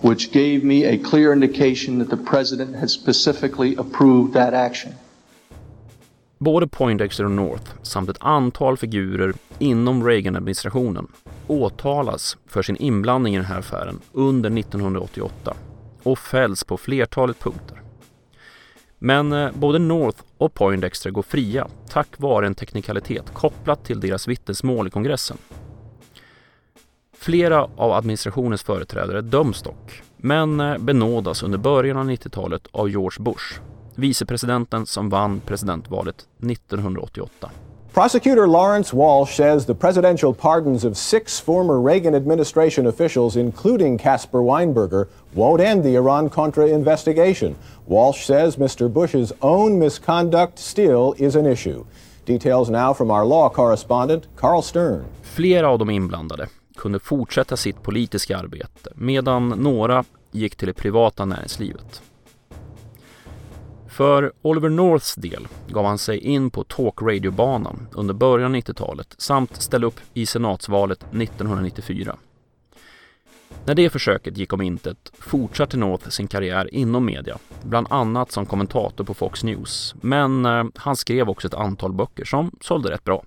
which 0.00 0.32
gave 0.32 0.64
me 0.64 0.84
a 0.84 0.98
clear 0.98 1.32
indication 1.32 1.98
that 1.98 2.10
the 2.10 2.30
president 2.30 2.76
had 2.76 2.90
specifically 2.90 3.74
approved 3.76 4.34
that 4.34 4.54
action. 4.54 4.92
Både 6.38 6.68
Poindexter 6.68 7.24
och 7.24 7.30
North 7.30 7.72
samt 7.82 8.10
ett 8.10 8.16
antal 8.20 8.76
figurer 8.76 9.34
inom 9.58 10.04
Reagan-administrationen 10.04 11.06
åtalas 11.46 12.36
för 12.46 12.62
sin 12.62 12.76
inblandning 12.76 13.34
i 13.34 13.36
den 13.36 13.46
här 13.46 13.58
affären 13.58 14.00
under 14.12 14.58
1988 14.58 15.54
och 16.02 16.18
fälls 16.18 16.64
på 16.64 16.76
flertalet 16.76 17.40
punkter. 17.40 17.82
Men 18.98 19.32
eh, 19.32 19.50
både 19.54 19.78
North 19.78 20.22
och 20.38 20.54
Poindexter 20.54 21.10
går 21.10 21.22
fria 21.22 21.68
tack 21.88 22.08
vare 22.16 22.46
en 22.46 22.54
teknikalitet 22.54 23.34
kopplat 23.34 23.84
till 23.84 24.00
deras 24.00 24.28
vittnesmål 24.28 24.86
i 24.86 24.90
kongressen. 24.90 25.36
Flera 27.16 27.68
av 27.76 27.92
administrationens 27.92 28.62
företrädare 28.62 29.20
döms 29.20 29.62
dock, 29.62 30.02
men 30.16 30.60
eh, 30.60 30.78
benådas 30.78 31.42
under 31.42 31.58
början 31.58 31.96
av 31.96 32.10
90-talet 32.10 32.66
av 32.72 32.90
George 32.90 33.24
Bush 33.24 33.60
vicepresidenten 33.98 34.86
som 34.86 35.08
vann 35.08 35.40
presidentvalet 35.40 36.28
1988. 36.38 37.50
Prosecutor 37.98 38.46
Lawrence 38.46 38.92
Walsh 38.92 39.34
says 39.34 39.66
the 39.66 39.74
presidential 39.74 40.32
pardons 40.32 40.84
of 40.84 40.96
six 40.96 41.40
former 41.40 41.80
Reagan 41.80 42.14
administration 42.14 42.86
officials, 42.86 43.36
including 43.36 43.98
Casper 43.98 44.40
Weinberger, 44.40 45.08
won't 45.34 45.60
end 45.60 45.82
the 45.82 45.96
Iran 45.96 46.30
Contra 46.30 46.68
investigation. 46.68 47.56
Walsh 47.86 48.24
says 48.24 48.56
Mr. 48.56 48.88
Bush's 48.88 49.32
own 49.40 49.80
misconduct 49.80 50.60
still 50.60 51.14
is 51.18 51.34
an 51.34 51.44
issue. 51.44 51.84
Details 52.24 52.70
now 52.70 52.94
from 52.94 53.10
our 53.10 53.24
law 53.24 53.48
correspondent, 53.48 54.28
Carl 54.36 54.62
Stern. 54.62 55.04
Flera 55.22 55.68
av 55.68 55.78
de 55.78 55.90
inblandade 55.90 56.48
kunde 56.76 56.98
fortsätta 56.98 57.56
sitt 57.56 57.82
politiska 57.82 58.38
arbete 58.38 58.90
medan 58.94 59.48
några 59.48 60.04
gick 60.30 60.56
till 60.56 60.68
det 60.68 60.74
privata 60.74 61.24
näringslivet. 61.24 62.02
För 63.98 64.32
Oliver 64.42 64.68
Norths 64.68 65.14
del 65.14 65.48
gav 65.68 65.84
han 65.84 65.98
sig 65.98 66.18
in 66.18 66.50
på 66.50 66.64
talk-radio-banan 66.64 67.86
under 67.92 68.14
början 68.14 68.54
av 68.54 68.60
90-talet 68.60 69.14
samt 69.18 69.62
ställde 69.62 69.86
upp 69.86 70.00
i 70.14 70.26
senatsvalet 70.26 70.98
1994. 71.02 72.16
När 73.64 73.74
det 73.74 73.90
försöket 73.90 74.36
gick 74.36 74.52
om 74.52 74.62
intet 74.62 75.12
fortsatte 75.18 75.76
North 75.76 76.08
sin 76.08 76.28
karriär 76.28 76.74
inom 76.74 77.04
media, 77.04 77.38
bland 77.62 77.86
annat 77.90 78.32
som 78.32 78.46
kommentator 78.46 79.04
på 79.04 79.14
Fox 79.14 79.44
News, 79.44 79.94
men 80.00 80.46
eh, 80.46 80.64
han 80.74 80.96
skrev 80.96 81.28
också 81.28 81.48
ett 81.48 81.54
antal 81.54 81.92
böcker 81.92 82.24
som 82.24 82.50
sålde 82.60 82.90
rätt 82.90 83.04
bra. 83.04 83.24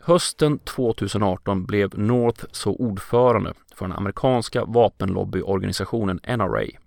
Hösten 0.00 0.58
2018 0.58 1.64
blev 1.64 1.98
North 1.98 2.44
så 2.52 2.72
ordförande 2.72 3.54
för 3.74 3.86
den 3.86 3.96
amerikanska 3.96 4.64
vapenlobbyorganisationen 4.64 6.20
NRA 6.36 6.83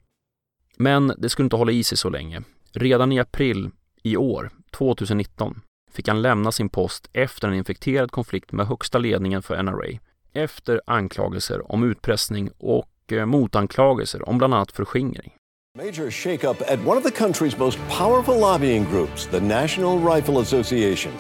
men 0.78 1.14
det 1.18 1.30
skulle 1.30 1.46
inte 1.46 1.56
hålla 1.56 1.72
i 1.72 1.84
sig 1.84 1.98
så 1.98 2.10
länge. 2.10 2.42
Redan 2.74 3.12
i 3.12 3.20
april 3.20 3.70
i 4.04 4.18
år, 4.18 4.50
2019, 4.72 5.62
fick 5.92 6.08
han 6.08 6.22
lämna 6.22 6.52
sin 6.52 6.70
post 6.70 7.10
efter 7.14 7.48
en 7.48 7.54
infekterad 7.54 8.12
konflikt 8.12 8.52
med 8.52 8.68
högsta 8.68 8.98
ledningen 8.98 9.42
för 9.42 9.64
NRA 9.64 10.00
efter 10.34 10.82
anklagelser 10.86 11.72
om 11.72 11.84
utpressning 11.84 12.50
och 12.58 12.90
eh, 13.12 13.26
motanklagelser 13.26 14.30
om 14.30 14.38
bland 14.38 14.54
annat 14.54 14.72
förskingring. 14.72 15.34
Major 15.78 16.12
shakeup 16.12 16.62
at 16.62 16.80
one 16.88 16.98
of 16.98 17.04
the 17.04 17.24
country's 17.24 17.60
most 17.60 17.78
powerful 17.90 18.40
lobbying 18.40 18.86
groups, 18.92 19.28
the 19.28 19.40
National 19.40 20.16
Rifle 20.16 20.42
Association. 20.42 21.14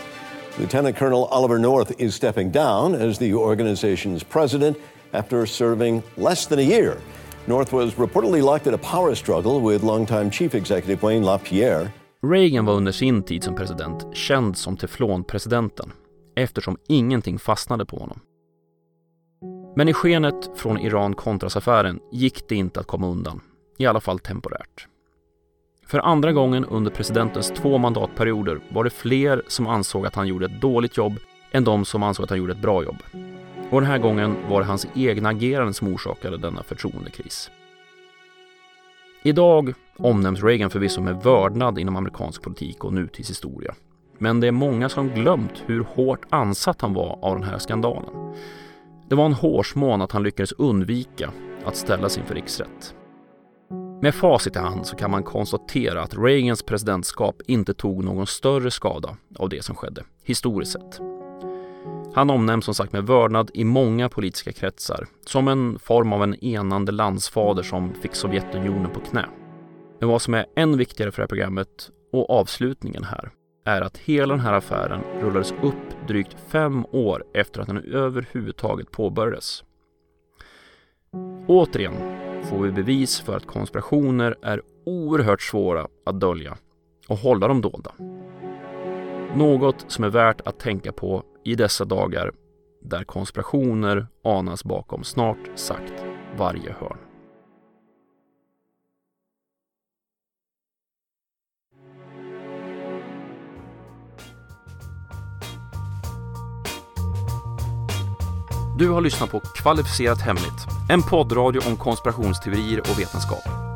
Lieutenant 0.59 0.97
Colonel 0.97 1.27
Oliver 1.31 1.57
North 1.59 1.91
is 1.97 2.15
stepping 2.15 2.51
down 2.51 2.95
as 2.95 3.19
the 3.19 3.33
organization's 3.33 4.23
president 4.23 4.77
after 5.13 5.45
serving 5.45 6.03
less 6.15 6.47
than 6.47 6.59
a 6.59 6.63
year. 6.63 6.97
North 7.47 7.73
was 7.73 7.95
reportedly 7.95 8.41
locked 8.41 8.67
in 8.67 8.73
a 8.73 8.77
power 8.77 9.15
struggle 9.15 9.73
with 9.73 9.85
longtime 9.85 10.31
chief 10.31 10.55
executive 10.55 11.07
Wayne 11.07 11.25
LaPierre. 11.25 11.89
Reagan 12.21 12.65
var 12.65 12.73
under 12.73 12.91
sin 12.91 13.23
tid 13.23 13.43
som 13.43 13.55
president 13.55 14.15
känd 14.15 14.57
som 14.57 14.77
teflonpresidenten 14.77 15.91
eftersom 16.35 16.77
ingenting 16.87 17.39
fastnade 17.39 17.85
på 17.85 17.97
honom. 17.97 18.19
Men 19.75 19.87
i 19.89 19.93
skenet 19.93 20.49
från 20.55 20.77
Iran-Contras-affären 20.77 21.99
gick 22.11 22.49
det 22.49 22.55
inte 22.55 22.79
att 22.79 22.87
komma 22.87 23.07
undan, 23.07 23.41
i 23.77 23.85
alla 23.85 23.99
fall 23.99 24.19
temporärt. 24.19 24.87
För 25.85 25.99
andra 25.99 26.31
gången 26.31 26.65
under 26.65 26.91
presidentens 26.91 27.47
två 27.47 27.77
mandatperioder 27.77 28.59
var 28.69 28.83
det 28.83 28.89
fler 28.89 29.43
som 29.47 29.67
ansåg 29.67 30.05
att 30.05 30.15
han 30.15 30.27
gjorde 30.27 30.45
ett 30.45 30.61
dåligt 30.61 30.97
jobb 30.97 31.13
än 31.51 31.63
de 31.63 31.85
som 31.85 32.03
ansåg 32.03 32.23
att 32.23 32.29
han 32.29 32.39
gjorde 32.39 32.53
ett 32.53 32.61
bra 32.61 32.83
jobb. 32.83 33.03
Och 33.69 33.81
den 33.81 33.89
här 33.89 33.97
gången 33.97 34.35
var 34.49 34.59
det 34.59 34.67
hans 34.67 34.87
egna 34.95 35.29
agerande 35.29 35.73
som 35.73 35.93
orsakade 35.93 36.37
denna 36.37 36.63
förtroendekris. 36.63 37.51
Idag 39.23 39.73
omnämns 39.97 40.43
Reagan 40.43 40.69
förvisso 40.69 41.01
med 41.01 41.23
vördnad 41.23 41.79
inom 41.79 41.95
amerikansk 41.95 42.41
politik 42.41 42.83
och 42.83 42.93
nutidshistoria. 42.93 43.75
Men 44.17 44.39
det 44.39 44.47
är 44.47 44.51
många 44.51 44.89
som 44.89 45.09
glömt 45.09 45.63
hur 45.65 45.83
hårt 45.83 46.25
ansatt 46.29 46.81
han 46.81 46.93
var 46.93 47.19
av 47.21 47.35
den 47.35 47.43
här 47.43 47.57
skandalen. 47.57 48.33
Det 49.09 49.15
var 49.15 49.25
en 49.25 49.33
hårsmån 49.33 50.01
att 50.01 50.11
han 50.11 50.23
lyckades 50.23 50.51
undvika 50.51 51.31
att 51.65 51.75
ställas 51.75 52.17
inför 52.17 52.35
riksrätt. 52.35 52.95
Med 54.01 54.15
facit 54.15 54.55
i 54.55 54.59
hand 54.59 54.85
så 54.85 54.95
kan 54.95 55.11
man 55.11 55.23
konstatera 55.23 56.01
att 56.01 56.17
Reagans 56.17 56.63
presidentskap 56.63 57.41
inte 57.47 57.73
tog 57.73 58.03
någon 58.03 58.27
större 58.27 58.71
skada 58.71 59.17
av 59.37 59.49
det 59.49 59.63
som 59.63 59.75
skedde, 59.75 60.03
historiskt 60.23 60.71
sett. 60.71 61.16
Han 62.17 62.29
omnämns 62.29 62.65
som 62.65 62.73
sagt 62.73 62.93
med 62.93 63.07
vördnad 63.07 63.51
i 63.53 63.63
många 63.63 64.09
politiska 64.09 64.51
kretsar 64.51 65.07
som 65.25 65.47
en 65.47 65.79
form 65.79 66.13
av 66.13 66.23
en 66.23 66.43
enande 66.43 66.91
landsfader 66.91 67.63
som 67.63 67.93
fick 67.93 68.15
Sovjetunionen 68.15 68.91
på 68.91 68.99
knä. 68.99 69.25
Men 69.99 70.09
vad 70.09 70.21
som 70.21 70.33
är 70.33 70.45
än 70.55 70.77
viktigare 70.77 71.11
för 71.11 71.17
det 71.17 71.23
här 71.23 71.27
programmet 71.27 71.89
och 72.13 72.29
avslutningen 72.29 73.03
här 73.03 73.31
är 73.65 73.81
att 73.81 73.97
hela 73.97 74.33
den 74.33 74.43
här 74.43 74.53
affären 74.53 75.01
rullades 75.21 75.53
upp 75.61 76.07
drygt 76.07 76.35
fem 76.47 76.85
år 76.91 77.23
efter 77.33 77.61
att 77.61 77.67
den 77.67 77.93
överhuvudtaget 77.93 78.91
påbörjades. 78.91 79.63
Återigen 81.47 81.95
får 82.43 82.59
vi 82.59 82.71
bevis 82.71 83.19
för 83.19 83.37
att 83.37 83.47
konspirationer 83.47 84.35
är 84.41 84.61
oerhört 84.85 85.41
svåra 85.41 85.87
att 86.05 86.19
dölja 86.19 86.57
och 87.07 87.17
hålla 87.17 87.47
dem 87.47 87.61
dolda. 87.61 87.91
Något 89.35 89.85
som 89.87 90.03
är 90.03 90.09
värt 90.09 90.41
att 90.41 90.59
tänka 90.59 90.91
på 90.91 91.23
i 91.45 91.55
dessa 91.55 91.85
dagar 91.85 92.31
där 92.81 93.03
konspirationer 93.03 94.07
anas 94.23 94.63
bakom 94.63 95.03
snart 95.03 95.37
sagt 95.55 95.93
varje 96.37 96.75
hörn. 96.79 96.97
Du 108.79 108.89
har 108.89 109.01
lyssnat 109.01 109.31
på 109.31 109.39
Kvalificerat 109.39 110.21
Hemligt, 110.21 110.67
en 110.89 111.01
poddradio 111.01 111.59
om 111.67 111.77
konspirationsteorier 111.77 112.79
och 112.79 112.99
vetenskap. 112.99 113.66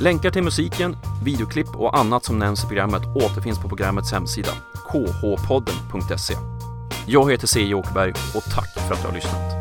Länkar 0.00 0.30
till 0.30 0.42
musiken, 0.42 0.96
videoklipp 1.24 1.76
och 1.76 1.98
annat 1.98 2.24
som 2.24 2.38
nämns 2.38 2.64
i 2.64 2.66
programmet 2.66 3.02
återfinns 3.14 3.58
på 3.58 3.68
programmets 3.68 4.12
hemsida, 4.12 4.50
khpodden.se. 4.74 6.34
Jag 7.06 7.30
heter 7.30 7.46
C. 7.46 7.74
Åkerberg 7.74 8.10
och 8.10 8.44
tack 8.54 8.74
för 8.88 8.94
att 8.94 9.02
du 9.02 9.06
har 9.06 9.14
lyssnat. 9.14 9.57